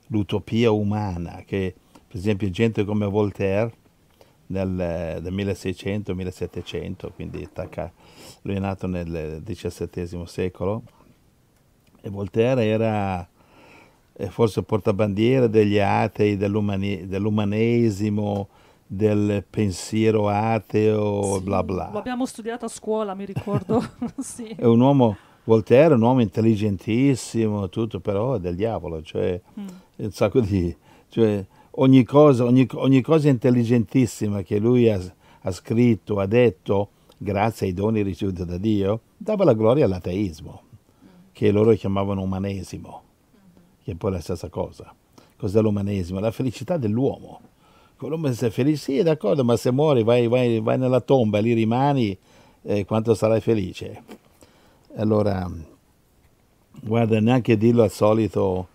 l'utopia 0.09 0.71
umana, 0.71 1.43
che 1.47 1.75
per 2.09 2.17
esempio 2.17 2.51
gente 2.51 2.85
come 2.85 3.07
Voltaire 3.07 3.73
nel, 4.47 5.21
del 5.23 5.35
1600-1700, 5.35 7.13
quindi 7.15 7.45
attacca- 7.45 7.93
lui 8.43 8.57
è 8.57 8.59
nato 8.59 8.87
nel 8.87 9.43
XVII 9.45 10.27
secolo, 10.27 10.83
e 12.01 12.11
Voltaire 12.11 12.65
era 12.65 13.27
eh, 14.15 14.27
forse 14.29 14.63
portabandiera 14.63 15.47
degli 15.47 15.79
atei, 15.79 16.37
dell'umanesimo, 16.37 18.49
del 18.95 19.43
pensiero 19.49 20.29
ateo, 20.29 21.37
sì, 21.37 21.41
bla 21.41 21.63
bla. 21.63 21.89
Lo 21.91 21.99
abbiamo 21.99 22.27
studiato 22.27 22.67
a 22.67 22.69
scuola, 22.69 23.15
mi 23.15 23.25
ricordo. 23.25 23.83
sì. 24.21 24.49
È 24.49 24.67
un 24.67 24.81
uomo, 24.81 25.17
Voltaire 25.45 25.95
un 25.95 26.03
uomo 26.03 26.21
intelligentissimo, 26.21 27.71
tutto, 27.71 28.01
però 28.01 28.35
è 28.35 28.39
del 28.39 28.55
diavolo, 28.55 29.03
cioè 29.03 29.41
Mm. 29.59 29.67
un 29.97 30.11
sacco 30.11 30.41
di... 30.41 30.75
Cioè, 31.09 31.45
ogni, 31.73 32.05
cosa, 32.05 32.45
ogni, 32.45 32.67
ogni 32.75 33.01
cosa 33.01 33.29
intelligentissima 33.29 34.43
che 34.43 34.59
lui 34.59 34.91
ha, 34.91 35.01
ha 35.41 35.51
scritto, 35.51 36.19
ha 36.19 36.27
detto, 36.27 36.91
grazie 37.17 37.69
ai 37.69 37.73
doni 37.75 38.03
ricevuti 38.03 38.45
da 38.45 38.59
Dio, 38.59 39.01
dava 39.17 39.45
la 39.45 39.55
gloria 39.55 39.87
all'ateismo, 39.87 40.63
che 41.33 41.51
loro 41.51 41.73
chiamavano 41.73 42.21
umanesimo, 42.23 43.03
che 43.83 43.93
è 43.93 43.95
poi 43.95 44.13
la 44.13 44.21
stessa 44.21 44.49
cosa. 44.49 44.95
Cos'è 45.37 45.61
l'umanesimo? 45.61 46.21
La 46.21 46.31
felicità 46.31 46.77
dell'uomo. 46.77 47.41
L'uomo 48.09 48.33
se 48.33 48.49
è 48.49 48.51
felice, 48.51 48.77
sì, 48.77 49.03
d'accordo, 49.03 49.45
ma 49.45 49.57
se 49.57 49.71
muori 49.71 50.03
vai, 50.03 50.27
vai, 50.29 50.61
vai 50.61 50.79
nella 50.79 51.01
tomba 51.01 51.39
lì 51.39 51.53
rimani, 51.53 52.17
eh, 52.63 52.85
quanto 52.85 53.15
sarai 53.15 53.41
felice? 53.41 54.03
Allora, 54.97 55.51
guarda, 56.81 57.21
neanche 57.21 57.57
dirlo 57.57 57.83
al 57.83 57.91
solito, 57.91 58.69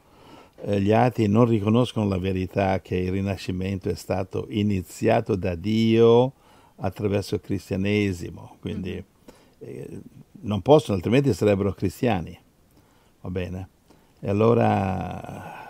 eh, 0.61 0.81
gli 0.81 0.91
atei 0.91 1.27
non 1.27 1.45
riconoscono 1.45 2.07
la 2.07 2.17
verità 2.17 2.79
che 2.79 2.95
il 2.95 3.11
Rinascimento 3.11 3.89
è 3.89 3.95
stato 3.95 4.47
iniziato 4.49 5.35
da 5.35 5.55
Dio 5.55 6.33
attraverso 6.77 7.35
il 7.35 7.41
cristianesimo, 7.41 8.55
quindi 8.59 9.03
eh, 9.59 10.01
non 10.41 10.61
possono, 10.61 10.95
altrimenti 10.95 11.33
sarebbero 11.33 11.73
cristiani, 11.73 12.37
va 13.21 13.29
bene? 13.29 13.69
E 14.19 14.29
allora 14.29 15.66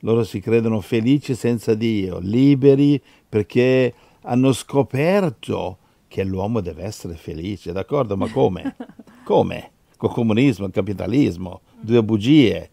loro 0.00 0.24
si 0.24 0.40
credono 0.40 0.80
felici 0.80 1.34
senza 1.34 1.74
Dio, 1.74 2.18
liberi 2.20 3.00
perché 3.28 3.94
hanno 4.22 4.52
scoperto 4.52 5.78
che 6.08 6.24
l'uomo 6.24 6.60
deve 6.60 6.82
essere 6.82 7.14
felice, 7.14 7.72
d'accordo? 7.72 8.16
Ma 8.16 8.28
come? 8.30 8.74
come? 9.24 9.70
Col 9.96 10.10
comunismo, 10.10 10.66
il 10.66 10.72
capitalismo, 10.72 11.60
due 11.80 12.02
bugie. 12.02 12.70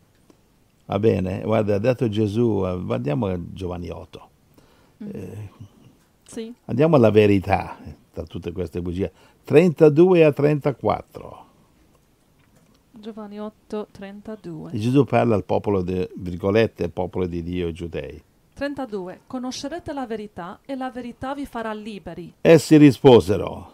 Va 0.85 0.97
bene? 0.99 1.41
Guarda, 1.43 1.75
ha 1.75 1.79
detto 1.79 2.07
Gesù, 2.07 2.63
eh, 2.65 2.93
andiamo 2.93 3.27
a 3.27 3.37
Giovanni 3.51 3.89
8, 3.89 4.29
Sì. 6.23 6.53
andiamo 6.65 6.95
alla 6.95 7.11
verità 7.11 7.77
eh, 7.83 7.95
tra 8.13 8.23
tutte 8.23 8.51
queste 8.51 8.81
bugie. 8.81 9.11
32 9.43 10.23
a 10.25 10.31
34. 10.31 11.45
Giovanni 12.99 13.39
8, 13.39 13.87
32. 13.91 14.71
E 14.71 14.77
Gesù 14.79 15.03
parla 15.05 15.35
al 15.35 15.43
popolo, 15.45 15.81
de, 15.81 16.09
virgolette, 16.15 16.83
al 16.85 16.91
popolo 16.91 17.25
di 17.27 17.43
Dio, 17.43 17.67
i 17.67 17.73
giudei. 17.73 18.21
32. 18.53 19.21
Conoscerete 19.27 19.93
la 19.93 20.05
verità 20.07 20.59
e 20.65 20.75
la 20.75 20.89
verità 20.89 21.33
vi 21.33 21.45
farà 21.45 21.73
liberi. 21.73 22.33
Essi 22.41 22.75
risposero, 22.77 23.71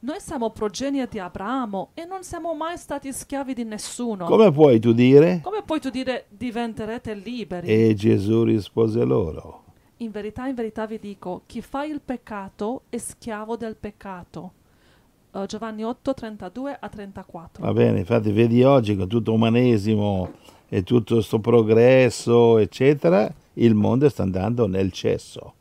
Noi 0.00 0.20
siamo 0.20 0.50
progenie 0.50 1.08
di 1.08 1.18
Abramo 1.18 1.90
e 1.94 2.04
non 2.04 2.22
siamo 2.22 2.52
mai 2.54 2.76
stati 2.76 3.10
schiavi 3.12 3.54
di 3.54 3.64
nessuno. 3.64 4.26
come 4.26 4.52
puoi 4.52 4.78
tu 4.78 4.92
dire? 4.92 5.40
Come 5.42 5.62
puoi 5.62 5.80
tu 5.80 5.88
dire 5.88 6.26
diventerete 6.28 7.14
liberi? 7.14 7.68
E 7.68 7.94
Gesù 7.94 8.44
rispose 8.44 9.02
loro, 9.04 9.62
In 9.98 10.10
verità, 10.10 10.46
in 10.46 10.54
verità 10.54 10.84
vi 10.86 10.98
dico, 10.98 11.42
chi 11.46 11.62
fa 11.62 11.84
il 11.84 12.02
peccato 12.04 12.82
è 12.90 12.98
schiavo 12.98 13.56
del 13.56 13.76
peccato. 13.76 14.52
Eh, 15.34 15.46
Giovanni 15.46 15.82
8, 15.82 16.14
32 16.14 16.76
a 16.78 16.88
34. 16.88 17.64
Va 17.64 17.72
bene, 17.72 17.98
infatti 17.98 18.30
vedi 18.30 18.62
oggi 18.62 18.94
con 18.94 19.08
tutto 19.08 19.32
umanesimo 19.32 20.30
e 20.68 20.84
tutto 20.84 21.14
questo 21.14 21.40
progresso, 21.40 22.58
eccetera, 22.58 23.32
il 23.54 23.74
mondo 23.74 24.08
sta 24.08 24.22
andando 24.22 24.68
nel 24.68 24.92
cesso, 24.92 25.54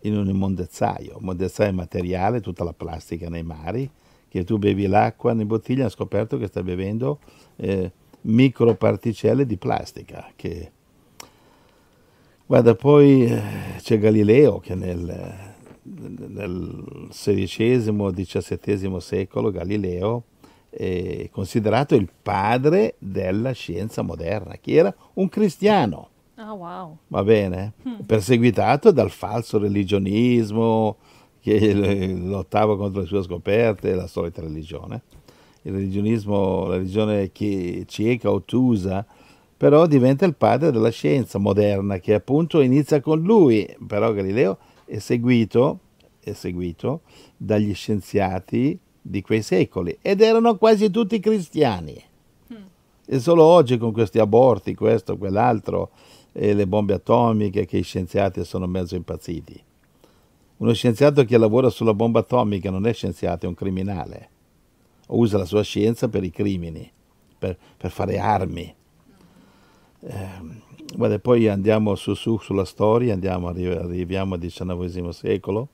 in 0.00 0.16
un 0.16 0.28
immondezzaio, 0.28 1.14
un 1.14 1.22
immondezzaio 1.22 1.72
materiale, 1.72 2.40
tutta 2.40 2.62
la 2.62 2.74
plastica 2.74 3.30
nei 3.30 3.42
mari, 3.42 3.90
che 4.28 4.44
tu 4.44 4.58
bevi 4.58 4.86
l'acqua 4.86 5.32
in 5.32 5.46
bottiglia, 5.46 5.84
hai 5.84 5.90
scoperto 5.90 6.36
che 6.36 6.46
stai 6.46 6.62
bevendo 6.62 7.20
eh, 7.56 7.90
microparticelle 8.22 9.46
di 9.46 9.56
plastica. 9.56 10.30
Che... 10.36 10.72
Guarda, 12.46 12.74
poi 12.74 13.24
eh, 13.24 13.42
c'è 13.78 13.98
Galileo 13.98 14.58
che 14.58 14.74
nel, 14.74 15.49
nel 15.92 17.08
XVI-XVII 17.10 19.00
secolo, 19.00 19.50
Galileo 19.50 20.24
è 20.70 21.28
considerato 21.32 21.94
il 21.94 22.08
padre 22.22 22.94
della 22.98 23.52
scienza 23.52 24.02
moderna, 24.02 24.56
che 24.60 24.72
era 24.74 24.94
un 25.14 25.28
cristiano, 25.28 26.08
Ah, 26.36 26.52
wow. 26.52 26.96
va 27.08 27.22
bene? 27.24 27.72
Perseguitato 28.06 28.90
dal 28.92 29.10
falso 29.10 29.58
religionismo 29.58 30.96
che 31.40 31.74
lottava 32.14 32.76
contro 32.76 33.00
le 33.00 33.06
sue 33.06 33.22
scoperte, 33.22 33.94
la 33.94 34.06
solita 34.06 34.40
religione. 34.42 35.02
Il 35.62 35.72
religionismo, 35.72 36.66
la 36.68 36.76
religione 36.76 37.30
che- 37.32 37.84
cieca, 37.86 38.30
ottusa, 38.30 39.04
però 39.56 39.86
diventa 39.86 40.24
il 40.24 40.34
padre 40.34 40.70
della 40.70 40.88
scienza 40.90 41.38
moderna 41.38 41.98
che 41.98 42.14
appunto 42.14 42.60
inizia 42.62 43.00
con 43.00 43.20
lui, 43.20 43.68
però 43.86 44.12
Galileo 44.12 44.56
è 44.90 44.98
seguito, 44.98 45.78
è 46.18 46.32
seguito 46.32 47.02
dagli 47.36 47.72
scienziati 47.74 48.76
di 49.00 49.22
quei 49.22 49.40
secoli 49.40 49.96
ed 50.02 50.20
erano 50.20 50.56
quasi 50.56 50.90
tutti 50.90 51.20
cristiani. 51.20 52.02
E 53.06 53.18
solo 53.20 53.44
oggi 53.44 53.78
con 53.78 53.92
questi 53.92 54.18
aborti, 54.18 54.74
questo, 54.74 55.16
quell'altro, 55.16 55.90
e 56.32 56.54
le 56.54 56.66
bombe 56.66 56.94
atomiche, 56.94 57.66
che 57.66 57.78
i 57.78 57.82
scienziati 57.82 58.44
sono 58.44 58.66
mezzo 58.66 58.96
impazziti. 58.96 59.62
Uno 60.58 60.72
scienziato 60.72 61.24
che 61.24 61.38
lavora 61.38 61.70
sulla 61.70 61.94
bomba 61.94 62.20
atomica 62.20 62.70
non 62.70 62.86
è 62.86 62.92
scienziato, 62.92 63.46
è 63.46 63.48
un 63.48 63.54
criminale. 63.54 64.28
Usa 65.08 65.38
la 65.38 65.44
sua 65.44 65.62
scienza 65.62 66.08
per 66.08 66.22
i 66.22 66.30
crimini, 66.30 66.88
per, 67.38 67.56
per 67.76 67.90
fare 67.90 68.18
armi. 68.18 68.74
Eh, 70.02 70.28
guarda, 70.94 71.18
poi 71.18 71.48
andiamo 71.48 71.94
su, 71.94 72.14
su 72.14 72.38
sulla 72.38 72.64
storia, 72.64 73.14
andiamo, 73.14 73.48
arri- 73.48 73.66
arriviamo 73.66 74.34
al 74.34 74.40
XIX 74.40 75.08
secolo, 75.08 75.68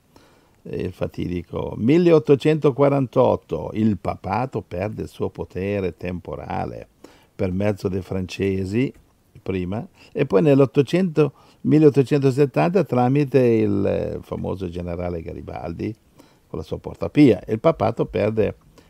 il 0.63 0.93
fatidico. 0.93 1.75
1848, 1.77 3.71
il 3.75 3.99
papato 3.99 4.63
perde 4.63 5.03
il 5.03 5.09
suo 5.09 5.29
potere 5.31 5.97
temporale 5.97 6.89
per 7.35 7.53
mezzo 7.53 7.89
dei 7.89 8.03
francesi 8.03 8.93
prima 9.43 9.87
e 10.13 10.27
poi 10.27 10.43
nell'800 10.43 11.31
1870 11.67 12.85
tramite 12.85 13.41
il 13.41 13.85
eh, 13.85 14.19
famoso 14.23 14.69
generale 14.69 15.21
Garibaldi 15.21 15.95
con 16.47 16.59
la 16.59 16.65
sua 16.65 16.79
portapia. 16.79 17.43
Il 17.49 17.59
papato 17.59 18.07
perde 18.07 18.47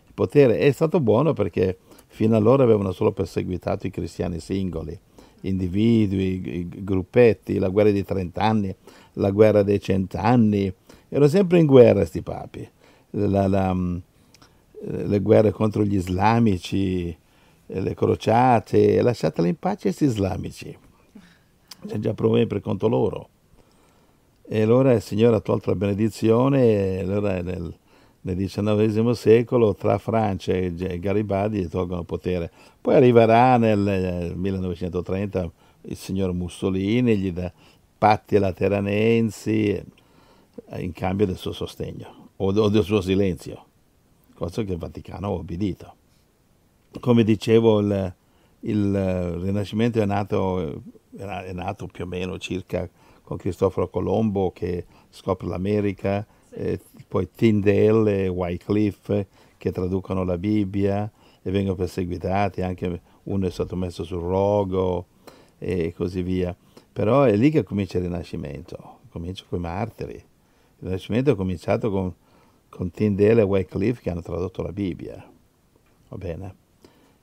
il 0.07 0.13
potere. 0.13 0.59
È 0.59 0.71
stato 0.73 1.01
buono 1.01 1.33
perché 1.33 1.79
fino 2.09 2.37
allora 2.37 2.63
avevano 2.63 2.93
solo 2.93 3.13
perseguitato 3.13 3.87
i 3.87 3.91
cristiani 3.91 4.41
singoli, 4.41 4.99
individui, 5.49 6.69
gruppetti, 6.83 7.59
la 7.59 7.69
guerra 7.69 7.91
dei 7.91 8.05
trent'anni, 8.05 8.75
la 9.15 9.31
guerra 9.31 9.63
dei 9.63 9.81
cent'anni, 9.81 10.73
erano 11.09 11.29
sempre 11.29 11.59
in 11.59 11.67
guerra 11.67 12.01
questi 12.01 12.23
papi. 12.23 12.69
La- 13.11 13.47
la, 13.47 13.73
mm, 13.75 13.97
le 14.81 15.21
guerre 15.21 15.53
contro 15.53 15.83
gli 15.83 15.97
islamici, 15.97 17.17
le 17.67 17.95
crociate, 17.95 19.01
lasciatele 19.03 19.49
in 19.49 19.59
pace 19.59 19.83
questi 19.83 20.05
islamici. 20.05 20.77
C'è 21.87 21.99
già 21.99 22.15
problemi 22.15 22.47
per 22.47 22.61
conto 22.61 22.89
loro. 22.89 23.29
E 24.49 24.63
allora 24.63 24.93
il 24.93 25.03
Signore 25.03 25.37
ha 25.37 25.41
tolto 25.41 25.71
la 25.71 25.77
benedizione 25.77 26.99
e 26.99 27.01
allora 27.01 27.41
nel, 27.43 27.75
nel 28.27 28.37
XIX 28.37 29.11
secolo 29.13 29.75
tra 29.75 29.99
Francia 29.99 30.53
e 30.53 30.99
Garibaldi 30.99 31.69
tolgono 31.69 32.01
il 32.01 32.07
potere. 32.07 32.51
Poi 32.81 32.97
arriverà 32.97 33.57
nel 33.57 34.33
1930 34.35 35.51
il 35.83 35.97
signor 35.97 36.33
Mussolini, 36.33 37.17
gli 37.17 37.33
dà 37.33 37.53
patti 37.97 38.37
lateranensi 38.39 39.81
in 40.77 40.93
cambio 40.93 41.27
del 41.27 41.37
suo 41.37 41.53
sostegno 41.53 42.31
o 42.37 42.69
del 42.69 42.83
suo 42.83 43.01
silenzio, 43.01 43.65
cosa 44.35 44.65
che 44.65 44.73
il 44.73 44.79
Vaticano 44.79 45.29
ha 45.29 45.31
obbedito. 45.31 45.95
Come 46.99 47.23
dicevo, 47.23 47.79
il, 47.79 48.15
il 48.61 49.31
Rinascimento 49.41 50.01
è 50.01 50.05
nato, 50.05 50.83
è 51.17 51.53
nato 51.53 51.87
più 51.87 52.05
o 52.05 52.07
meno 52.09 52.39
circa 52.39 52.89
con 53.23 53.37
Cristoforo 53.37 53.89
Colombo 53.89 54.51
che 54.51 54.85
scopre 55.11 55.47
l'America. 55.47 56.27
Eh, 56.57 56.81
poi 57.07 57.29
Tyndale 57.35 58.29
Wycliffe 58.29 59.27
che 59.59 59.71
traducono 59.73 60.25
la 60.25 60.39
Bibbia 60.39 61.11
e 61.43 61.51
vengono 61.51 61.77
perseguitati, 61.77 62.63
anche 62.63 63.01
uno 63.25 63.47
è 63.47 63.51
stato 63.51 63.77
messo 63.77 64.05
sul 64.05 64.23
rogo 64.23 65.07
e 65.59 65.93
così 65.95 66.23
via. 66.23 66.57
Però 66.93 67.23
è 67.23 67.37
lì 67.37 67.51
che 67.51 67.63
comincia 67.63 67.99
il 67.99 68.05
Rinascimento, 68.05 69.01
comincia 69.11 69.45
con 69.49 69.59
i 69.59 69.63
martiri. 69.63 70.15
Il 70.15 70.23
Rinascimento 70.81 71.31
è 71.31 71.37
cominciato 71.37 71.91
con, 71.91 72.13
con 72.69 72.91
Tyndale 72.91 73.43
e 73.43 73.45
Wycliffe 73.45 74.01
che 74.01 74.11
hanno 74.11 74.23
tradotto 74.23 74.63
la 74.63 74.73
Bibbia, 74.73 75.25
va 76.09 76.17
bene? 76.17 76.55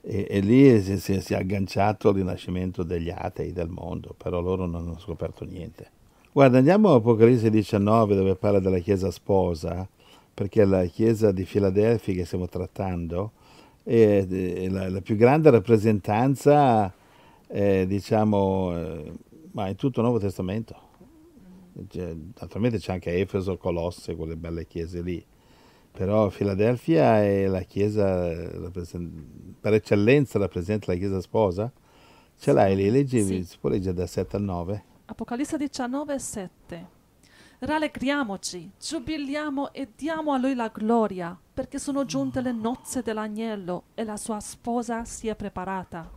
E, 0.02 0.28
e 0.30 0.40
lì 0.42 0.82
si, 0.82 1.00
si, 1.00 1.22
si, 1.22 1.34
è 1.34 1.38
agganciato 1.38 2.10
al 2.10 2.16
rinascimento 2.16 2.84
degli 2.84 3.10
atei 3.10 3.54
del 3.54 3.70
mondo, 3.70 4.14
però 4.18 4.42
loro 4.42 4.66
non 4.66 4.84
hanno 4.84 5.00
scoperto 5.00 5.46
niente. 5.46 6.02
Guarda, 6.34 6.58
andiamo 6.58 6.92
a 6.92 6.96
Apocalisse 6.96 7.52
19 7.52 8.16
dove 8.16 8.36
parla 8.36 8.58
della 8.58 8.80
Chiesa 8.80 9.12
sposa, 9.12 9.88
perché 10.34 10.66
la 10.66 10.84
Chiesa 10.86 11.32
di 11.32 11.46
Filadelfia 11.46 12.16
che 12.16 12.26
stiamo 12.26 12.48
trattando 12.48 13.34
è, 13.84 14.26
è 14.28 14.68
la, 14.68 14.90
la, 14.90 15.02
più 15.02 15.16
grande 15.16 15.52
rappresentanza, 15.52 16.92
eh, 17.46 17.86
diciamo, 17.86 18.76
eh, 18.76 19.12
ma 19.52 19.68
in 19.68 19.76
tutto 19.76 20.00
il 20.00 20.08
Nuovo 20.08 20.20
Testamento. 20.20 20.76
Cioè, 21.88 22.16
naturalmente 22.40 22.80
c'è 22.80 22.94
anche 22.94 23.14
Efeso, 23.14 23.56
Colosse, 23.58 24.16
quelle 24.16 24.36
belle 24.36 24.66
chiese 24.66 25.02
lì 25.02 25.24
però 25.92 26.28
Filadelfia 26.30 27.22
è 27.22 27.46
la 27.46 27.62
chiesa 27.62 28.34
per 29.62 29.74
eccellenza 29.74 30.40
rappresenta 30.40 30.92
la 30.92 30.98
chiesa 30.98 31.22
sposa. 31.22 31.72
Ce 32.36 32.52
l'hai 32.52 32.76
lì, 32.76 32.90
leggevi, 32.90 33.44
sì. 33.44 33.50
si 33.52 33.58
può 33.60 33.70
leggere 33.70 33.94
da 33.94 34.08
7 34.08 34.38
al 34.38 34.42
9. 34.42 34.84
Apocalisse 35.06 35.58
19, 35.58 36.20
7. 36.20 36.88
Rallegriamoci, 37.60 38.72
giubiliamo 38.80 39.72
e 39.72 39.92
diamo 39.96 40.34
a 40.34 40.38
lui 40.38 40.56
la 40.56 40.70
gloria, 40.70 41.38
perché 41.54 41.80
sono 41.80 42.06
giunte 42.06 42.42
le 42.42 42.52
nozze 42.52 43.02
dell'agnello 43.02 43.86
e 43.94 44.04
la 44.04 44.18
sua 44.18 44.40
sposa 44.40 45.06
si 45.06 45.28
è 45.28 45.36
preparata. 45.36 46.10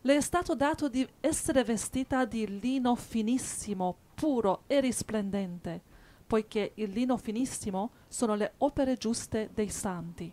Le 0.00 0.16
è 0.16 0.20
stato 0.20 0.54
dato 0.54 0.88
di 0.88 1.08
essere 1.20 1.64
vestita 1.64 2.24
di 2.24 2.58
lino 2.60 2.94
finissimo, 2.94 3.96
puro 4.14 4.62
e 4.66 4.80
risplendente 4.80 5.90
poiché 6.32 6.72
il 6.76 6.88
lino 6.88 7.18
finissimo 7.18 7.90
sono 8.08 8.34
le 8.34 8.54
opere 8.58 8.96
giuste 8.96 9.50
dei 9.52 9.68
santi. 9.68 10.32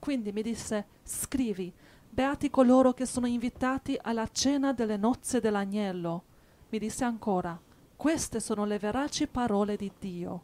Quindi 0.00 0.32
mi 0.32 0.42
disse, 0.42 0.86
scrivi, 1.04 1.72
beati 2.08 2.50
coloro 2.50 2.92
che 2.94 3.06
sono 3.06 3.28
invitati 3.28 3.96
alla 4.02 4.28
cena 4.32 4.72
delle 4.72 4.96
nozze 4.96 5.38
dell'agnello. 5.38 6.24
Mi 6.72 6.78
disse 6.78 7.02
ancora, 7.02 7.60
queste 7.96 8.38
sono 8.38 8.64
le 8.64 8.78
veraci 8.78 9.26
parole 9.26 9.74
di 9.74 9.90
Dio. 9.98 10.42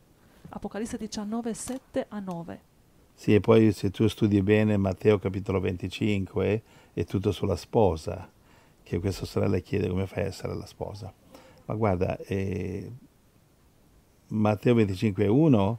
Apocalisse 0.48 0.96
19, 0.96 1.54
7 1.54 2.06
a 2.08 2.18
9. 2.18 2.60
Sì, 3.14 3.34
e 3.34 3.38
poi 3.38 3.70
se 3.70 3.90
tu 3.90 4.08
studi 4.08 4.42
bene 4.42 4.76
Matteo 4.76 5.20
capitolo 5.20 5.60
25 5.60 6.62
è 6.92 7.04
tutto 7.04 7.30
sulla 7.30 7.54
sposa, 7.54 8.28
che 8.82 8.98
questa 8.98 9.24
sorella 9.24 9.60
chiede 9.60 9.88
come 9.88 10.08
fai 10.08 10.24
a 10.24 10.26
essere 10.26 10.56
la 10.56 10.66
sposa. 10.66 11.14
Ma 11.66 11.74
guarda, 11.76 12.18
eh, 12.18 12.90
Matteo 14.26 14.74
25,1 14.74 15.76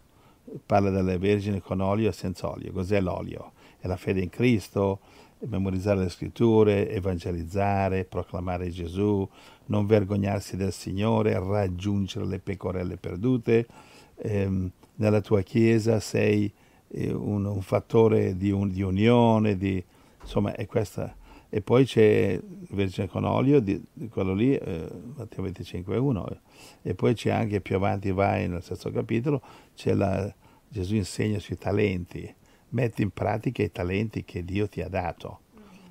parla 0.66 0.92
delle 0.92 1.18
vergini 1.18 1.60
con 1.60 1.82
olio 1.82 2.08
e 2.08 2.14
senza 2.14 2.50
olio. 2.50 2.72
Cos'è 2.72 3.02
l'olio? 3.02 3.52
È 3.80 3.88
la 3.88 3.98
fede 3.98 4.22
in 4.22 4.30
Cristo, 4.30 5.00
memorizzare 5.48 6.00
le 6.00 6.10
scritture, 6.10 6.90
evangelizzare, 6.90 8.06
proclamare 8.06 8.70
Gesù, 8.70 9.28
non 9.66 9.86
vergognarsi 9.86 10.56
del 10.56 10.74
Signore, 10.74 11.38
raggiungere 11.38 12.26
le 12.26 12.40
pecorelle 12.40 12.98
perdute. 12.98 13.68
Eh, 14.16 14.70
nella 14.96 15.22
tua 15.22 15.42
chiesa 15.42 16.00
sei 16.00 16.52
eh, 16.90 17.12
un, 17.12 17.46
un, 17.46 17.62
fattore 17.62 18.36
di, 18.36 18.52
un, 18.52 18.70
di 18.70 18.82
unione, 18.82 19.58
di, 19.58 19.84
insomma 20.22 20.54
è 20.54 20.66
questa. 20.66 21.16
E 21.50 21.62
poi 21.62 21.86
c'è 21.86 22.40
Vergine 22.72 23.08
con 23.08 23.24
olio, 23.24 23.62
di, 23.62 23.82
quello 24.10 24.34
lì, 24.34 24.54
eh, 24.54 24.90
Matteo 25.16 25.46
25,1, 25.46 26.38
e 26.82 26.94
poi 26.94 27.14
c'è 27.14 27.30
anche 27.30 27.62
più 27.62 27.76
avanti 27.76 28.12
vai 28.12 28.50
nel 28.50 28.62
sesto 28.62 28.92
capitolo, 28.92 29.42
c'è 29.74 29.94
la, 29.94 30.34
Gesù 30.70 30.96
insegna 30.96 31.40
sui 31.40 31.58
talenti, 31.58 32.34
metti 32.70 33.02
in 33.02 33.12
pratica 33.12 33.64
i 33.64 33.72
talenti 33.72 34.24
che 34.24 34.44
Dio 34.44 34.68
ti 34.68 34.82
ha 34.82 34.90
dato. 34.90 35.42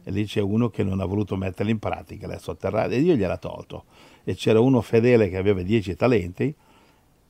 E 0.02 0.10
lì 0.10 0.24
c'è 0.24 0.40
uno 0.40 0.68
che 0.68 0.84
non 0.84 1.00
ha 1.00 1.04
voluto 1.04 1.36
metterli 1.36 1.72
in 1.72 1.78
pratica, 1.78 2.26
l'ha 2.26 2.38
sotterrato 2.38 2.92
e 2.92 3.02
Dio 3.02 3.14
gliel'ha 3.14 3.38
tolto. 3.38 3.84
E 4.22 4.34
c'era 4.34 4.60
uno 4.60 4.80
fedele 4.80 5.28
che 5.28 5.36
aveva 5.36 5.62
dieci 5.62 5.96
talenti 5.96 6.54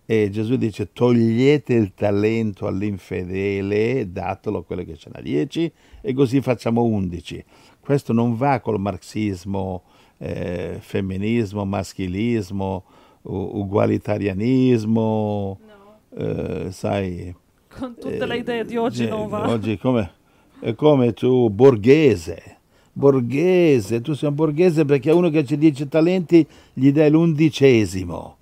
e 0.09 0.31
Gesù 0.31 0.55
dice 0.57 0.93
togliete 0.93 1.75
il 1.75 1.93
talento 1.95 2.67
all'infedele, 2.67 4.13
datelo 4.13 4.59
a 4.59 4.65
quello 4.65 4.85
che 4.85 4.97
ce 4.97 5.11
n'ha 5.13 5.21
dieci 5.21 5.71
e 6.01 6.15
così 6.15 6.41
facciamo 6.41 6.85
undici. 6.85 7.45
Questo 7.81 8.13
non 8.13 8.37
va 8.37 8.61
col 8.61 8.79
marxismo, 8.79 9.83
eh, 10.19 10.77
femminismo, 10.81 11.65
maschilismo, 11.65 12.85
ugualitarianismo, 13.23 15.59
no. 15.61 15.99
eh, 16.17 16.71
sai... 16.73 17.35
Con 17.79 17.95
tutte 17.95 18.17
eh, 18.17 18.27
le 18.27 18.39
idee 18.39 18.65
di 18.65 18.77
oggi 18.77 19.05
eh, 19.05 19.09
non 19.09 19.29
va. 19.29 19.49
Oggi 19.49 19.79
come, 19.79 20.13
è 20.61 20.75
come 20.75 21.13
tu, 21.13 21.51
borghese, 21.51 22.59
borghese, 22.93 24.01
tu 24.01 24.15
sei 24.15 24.31
un 24.31 24.35
borghese 24.35 24.85
perché 24.85 25.11
a 25.11 25.15
uno 25.15 25.29
che 25.29 25.39
ha 25.39 25.57
dieci 25.57 25.87
talenti 25.89 26.47
gli 26.73 26.91
dai 26.93 27.11
l'undicesimo. 27.11 28.37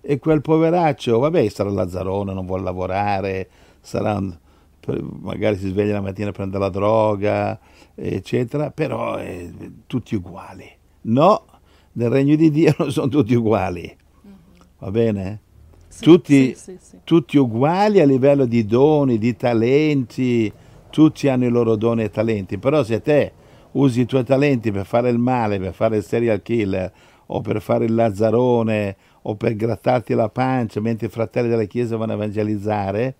E 0.00 0.18
quel 0.18 0.42
poveraccio, 0.42 1.18
vabbè, 1.18 1.48
sarà 1.48 1.70
Lazzarone, 1.70 2.34
non 2.34 2.44
vuole 2.44 2.62
lavorare, 2.62 3.48
sarà 3.80 4.14
un, 4.16 4.36
magari 5.20 5.56
si 5.56 5.68
sveglia 5.68 5.94
la 5.94 6.00
mattina 6.00 6.28
a 6.28 6.32
prendere 6.32 6.62
la 6.64 6.68
droga, 6.68 7.58
eccetera, 7.94 8.70
però 8.70 9.18
eh, 9.18 9.52
tutti 9.86 10.14
uguali. 10.14 10.68
No, 11.02 11.44
nel 11.92 12.10
regno 12.10 12.36
di 12.36 12.50
Dio 12.50 12.74
non 12.78 12.90
sono 12.90 13.08
tutti 13.08 13.34
uguali, 13.34 13.96
va 14.78 14.90
bene? 14.90 15.40
Sì, 15.94 16.02
tutti, 16.02 16.54
sì, 16.56 16.76
sì, 16.80 16.98
tutti 17.04 17.38
uguali 17.38 18.00
a 18.00 18.04
livello 18.04 18.46
di 18.46 18.66
doni, 18.66 19.16
di 19.16 19.36
talenti, 19.36 20.52
tutti 20.90 21.28
hanno 21.28 21.44
i 21.44 21.50
loro 21.50 21.76
doni 21.76 22.02
e 22.02 22.10
talenti, 22.10 22.58
però 22.58 22.82
se 22.82 23.00
te 23.00 23.32
usi 23.72 24.00
i 24.00 24.04
tuoi 24.04 24.24
talenti 24.24 24.72
per 24.72 24.86
fare 24.86 25.08
il 25.10 25.18
male, 25.18 25.60
per 25.60 25.72
fare 25.72 25.98
il 25.98 26.02
serial 26.02 26.42
killer 26.42 26.92
o 27.26 27.40
per 27.42 27.62
fare 27.62 27.84
il 27.84 27.94
lazzarone 27.94 28.96
o 29.22 29.36
per 29.36 29.54
grattarti 29.54 30.14
la 30.14 30.28
pancia 30.28 30.80
mentre 30.80 31.06
i 31.06 31.10
fratelli 31.10 31.48
della 31.48 31.62
Chiesa 31.62 31.96
vanno 31.96 32.12
a 32.12 32.16
evangelizzare, 32.16 33.14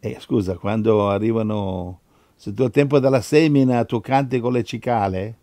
eh, 0.00 0.16
scusa, 0.20 0.56
quando 0.56 1.10
arrivano 1.10 2.00
se 2.34 2.54
tu 2.54 2.62
al 2.62 2.70
tempo 2.70 2.98
della 2.98 3.20
semina 3.20 3.84
tu 3.84 4.00
canti 4.00 4.40
con 4.40 4.52
le 4.52 4.64
cicale, 4.64 5.36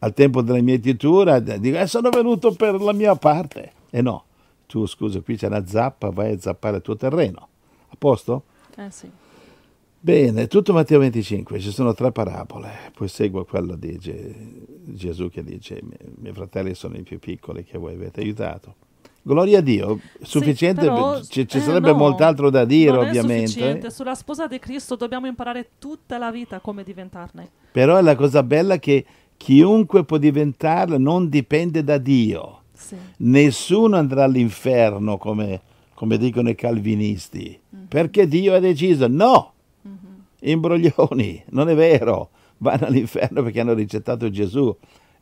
al 0.00 0.12
tempo 0.12 0.42
della 0.42 0.60
mietitura 0.60 1.38
dico 1.38 1.78
eh, 1.78 1.86
sono 1.86 2.10
venuto 2.10 2.52
per 2.52 2.78
la 2.82 2.92
mia 2.92 3.14
parte. 3.16 3.72
E 3.88 4.02
no, 4.02 4.24
tu 4.66 4.86
scusa, 4.86 5.20
qui 5.20 5.36
c'è 5.36 5.46
una 5.46 5.66
zappa, 5.66 6.10
vai 6.10 6.32
a 6.32 6.38
zappare 6.38 6.76
il 6.76 6.82
tuo 6.82 6.96
terreno. 6.96 7.48
A 7.88 7.96
posto? 7.98 8.44
Eh 8.76 8.90
sì. 8.90 9.10
Bene, 10.04 10.48
tutto 10.48 10.74
Matteo 10.74 10.98
25, 10.98 11.58
ci 11.60 11.70
sono 11.70 11.94
tre 11.94 12.12
parabole, 12.12 12.90
poi 12.92 13.08
segue 13.08 13.46
quella 13.46 13.74
di 13.74 13.98
Gesù 13.98 15.30
che 15.30 15.42
dice, 15.42 15.76
i 15.78 16.12
miei 16.18 16.34
fratelli 16.34 16.74
sono 16.74 16.98
i 16.98 17.02
più 17.02 17.18
piccoli 17.18 17.64
che 17.64 17.78
voi 17.78 17.94
avete 17.94 18.20
aiutato. 18.20 18.74
Gloria 19.22 19.60
a 19.60 19.62
Dio, 19.62 20.00
sufficiente, 20.20 20.82
sì, 20.82 20.88
però, 20.88 21.22
ci, 21.22 21.48
ci 21.48 21.56
eh, 21.56 21.60
sarebbe 21.62 21.92
no, 21.92 21.96
molt'altro 21.96 22.50
da 22.50 22.66
dire 22.66 22.90
non 22.90 23.06
ovviamente. 23.06 23.88
Sulla 23.88 24.14
sposa 24.14 24.46
di 24.46 24.58
Cristo 24.58 24.96
dobbiamo 24.96 25.26
imparare 25.26 25.70
tutta 25.78 26.18
la 26.18 26.30
vita 26.30 26.60
come 26.60 26.82
diventarne. 26.82 27.48
Però 27.72 27.96
è 27.96 28.02
la 28.02 28.16
cosa 28.16 28.42
bella 28.42 28.78
che 28.78 29.02
chiunque 29.38 30.04
può 30.04 30.18
diventarla 30.18 30.98
non 30.98 31.30
dipende 31.30 31.82
da 31.82 31.96
Dio. 31.96 32.63
Sì. 32.84 32.96
Nessuno 33.18 33.96
andrà 33.96 34.24
all'inferno 34.24 35.16
come, 35.16 35.60
come 35.94 36.18
dicono 36.18 36.50
i 36.50 36.54
calvinisti, 36.54 37.58
mm-hmm. 37.74 37.86
perché 37.86 38.28
Dio 38.28 38.54
ha 38.54 38.58
deciso 38.58 39.06
no. 39.08 39.52
Mm-hmm. 39.86 40.14
imbroglioni, 40.40 41.44
non 41.50 41.70
è 41.70 41.74
vero, 41.74 42.30
vanno 42.58 42.86
all'inferno 42.86 43.42
perché 43.42 43.60
hanno 43.60 43.72
rigettato 43.72 44.28
Gesù. 44.30 44.76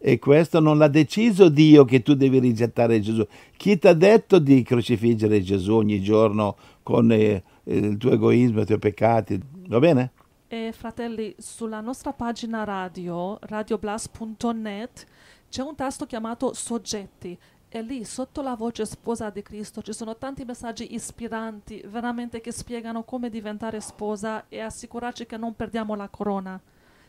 E 0.04 0.18
questo 0.18 0.58
non 0.58 0.78
l'ha 0.78 0.88
deciso 0.88 1.48
Dio 1.48 1.84
che 1.84 2.02
tu 2.02 2.14
devi 2.14 2.40
rigettare 2.40 2.98
Gesù. 2.98 3.24
Chi 3.56 3.78
ti 3.78 3.86
ha 3.86 3.92
detto 3.92 4.40
di 4.40 4.64
crocifiggere 4.64 5.40
Gesù 5.40 5.74
ogni 5.74 6.02
giorno 6.02 6.56
con 6.82 7.12
eh, 7.12 7.40
il 7.64 7.96
tuo 7.98 8.10
egoismo 8.10 8.58
e 8.58 8.62
i 8.62 8.66
tuoi 8.66 8.78
peccati? 8.80 9.40
Va 9.68 9.78
bene? 9.78 10.10
E 10.48 10.72
fratelli, 10.72 11.34
sulla 11.38 11.80
nostra 11.80 12.12
pagina 12.12 12.64
radio, 12.64 13.38
radioblast.net, 13.40 15.06
c'è 15.48 15.62
un 15.62 15.74
tasto 15.74 16.04
chiamato 16.04 16.52
Soggetti 16.52 17.38
e 17.74 17.80
lì 17.80 18.04
sotto 18.04 18.42
la 18.42 18.54
voce 18.54 18.84
sposa 18.84 19.30
di 19.30 19.40
Cristo 19.40 19.80
ci 19.80 19.94
sono 19.94 20.18
tanti 20.18 20.44
messaggi 20.44 20.92
ispiranti, 20.92 21.82
veramente 21.86 22.42
che 22.42 22.52
spiegano 22.52 23.02
come 23.02 23.30
diventare 23.30 23.80
sposa 23.80 24.44
e 24.50 24.60
assicurarci 24.60 25.24
che 25.24 25.38
non 25.38 25.56
perdiamo 25.56 25.94
la 25.94 26.10
corona. 26.10 26.60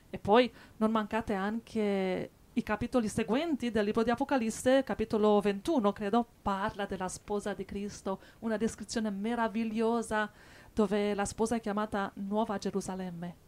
E 0.10 0.18
poi 0.18 0.50
non 0.78 0.90
mancate 0.90 1.34
anche 1.34 2.30
i 2.54 2.64
capitoli 2.64 3.10
seguenti 3.10 3.72
del 3.72 3.84
libro 3.84 4.04
di 4.04 4.12
Apocalisse, 4.12 4.86
capitolo 4.86 5.42
21, 5.42 5.92
credo, 5.92 6.26
parla 6.42 6.86
della 6.86 7.10
sposa 7.10 7.54
di 7.54 7.66
Cristo, 7.66 8.22
una 8.40 8.56
descrizione 8.56 9.10
meravigliosa 9.10 10.32
dove 10.74 11.14
la 11.14 11.26
sposa 11.26 11.58
è 11.58 11.60
chiamata 11.60 12.10
Nuova 12.14 12.58
Gerusalemme. 12.58 13.43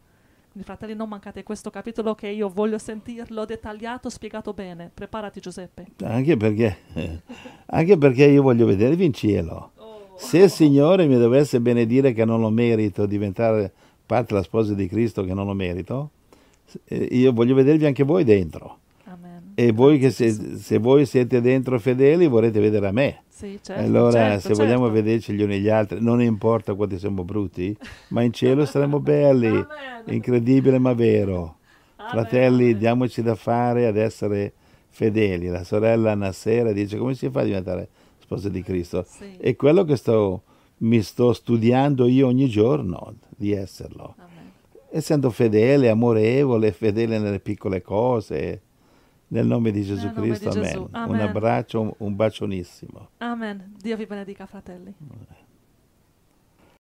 Fratelli, 0.64 0.96
non 0.96 1.10
mancate 1.10 1.44
questo 1.44 1.70
capitolo 1.70 2.16
che 2.16 2.28
io 2.28 2.50
voglio 2.50 2.78
sentirlo 2.78 3.46
dettagliato, 3.46 4.10
spiegato 4.10 4.54
bene. 4.54 4.90
Preparati, 4.94 5.40
Giuseppe. 5.40 5.88
Anche 6.04 6.38
perché, 6.38 6.78
anche 7.66 7.98
perché 7.98 8.26
io 8.26 8.42
voglio 8.42 8.66
vedervi 8.66 9.06
in 9.06 9.14
cielo. 9.14 9.72
Oh. 9.76 10.14
Se 10.16 10.38
il 10.38 10.50
Signore 10.50 11.08
mi 11.08 11.18
dovesse 11.18 11.60
benedire 11.60 12.14
che 12.14 12.24
non 12.24 12.40
lo 12.40 12.50
merito, 12.50 13.06
diventare 13.06 13.72
parte 14.06 14.34
della 14.34 14.44
sposa 14.44 14.74
di 14.74 14.88
Cristo 14.88 15.24
che 15.24 15.34
non 15.34 15.46
lo 15.46 15.54
merito, 15.54 16.12
eh, 16.86 17.08
io 17.12 17.34
voglio 17.34 17.56
vedervi 17.56 17.86
anche 17.86 18.04
voi 18.04 18.24
dentro. 18.24 18.80
E 19.56 19.72
voi 19.72 20.00
che 20.00 20.12
se, 20.12 20.32
se, 20.32 20.78
voi 20.80 21.06
siete 21.06 21.40
dentro 21.40 21.80
fedeli 21.80 22.28
vorrete 22.28 22.60
vedere 22.60 22.88
a 22.88 22.92
me. 22.92 23.24
Sì, 23.30 23.58
certo, 23.62 23.82
allora, 23.82 24.12
certo, 24.12 24.40
se 24.40 24.48
certo. 24.48 24.64
vogliamo 24.64 24.90
vederci 24.90 25.34
gli 25.34 25.42
uni 25.42 25.60
gli 25.60 25.70
altri, 25.70 26.02
non 26.02 26.22
importa 26.22 26.74
quanti 26.74 27.00
siamo 27.00 27.24
brutti, 27.24 27.76
ma 28.10 28.22
in 28.22 28.34
cielo 28.34 28.66
saremo 28.68 29.00
belli. 29.00 29.66
Incredibile 30.08 30.78
ma 30.78 30.94
vero. 30.94 31.58
Fratelli, 31.96 32.78
diamoci 32.78 33.22
da 33.22 33.36
fare 33.36 33.88
ad 33.88 33.98
essere 33.98 34.54
fedeli. 34.90 35.48
La 35.48 35.64
sorella 35.64 36.12
una 36.12 36.34
sera 36.34 36.72
dice 36.72 36.98
come 36.98 37.16
si 37.16 37.30
fa 37.30 37.42
a 37.42 37.44
diventare 37.46 37.88
sposa 38.20 38.50
di 38.50 38.62
Cristo? 38.62 39.06
Sì. 39.08 39.38
È 39.38 39.56
quello 39.56 39.86
che 39.86 39.96
sto, 39.96 40.44
mi 40.80 41.02
sto 41.02 41.32
studiando 41.32 42.08
io 42.08 42.28
ogni 42.28 42.48
giorno 42.48 43.16
di 43.30 43.54
esserlo. 43.54 44.16
Amen. 44.18 44.52
Essendo 44.92 45.30
fedele, 45.30 45.90
amorevole, 45.90 46.72
fedele 46.72 47.20
nelle 47.20 47.40
piccole 47.40 47.82
cose. 47.82 48.62
Nel 49.28 49.46
nome 49.46 49.72
di 49.72 49.84
Gesù 49.84 50.06
nome 50.06 50.22
di 50.22 50.28
Cristo, 50.28 50.50
Gesù. 50.50 50.88
amen. 50.92 51.16
Un 51.16 51.20
abbraccio, 51.20 51.82
un, 51.82 51.94
un 51.98 52.16
bacionissimo. 52.16 53.10
Amen. 53.18 53.74
Dio 53.78 53.98
vi 53.98 54.06
benedica, 54.06 54.46
fratelli. 54.46 54.94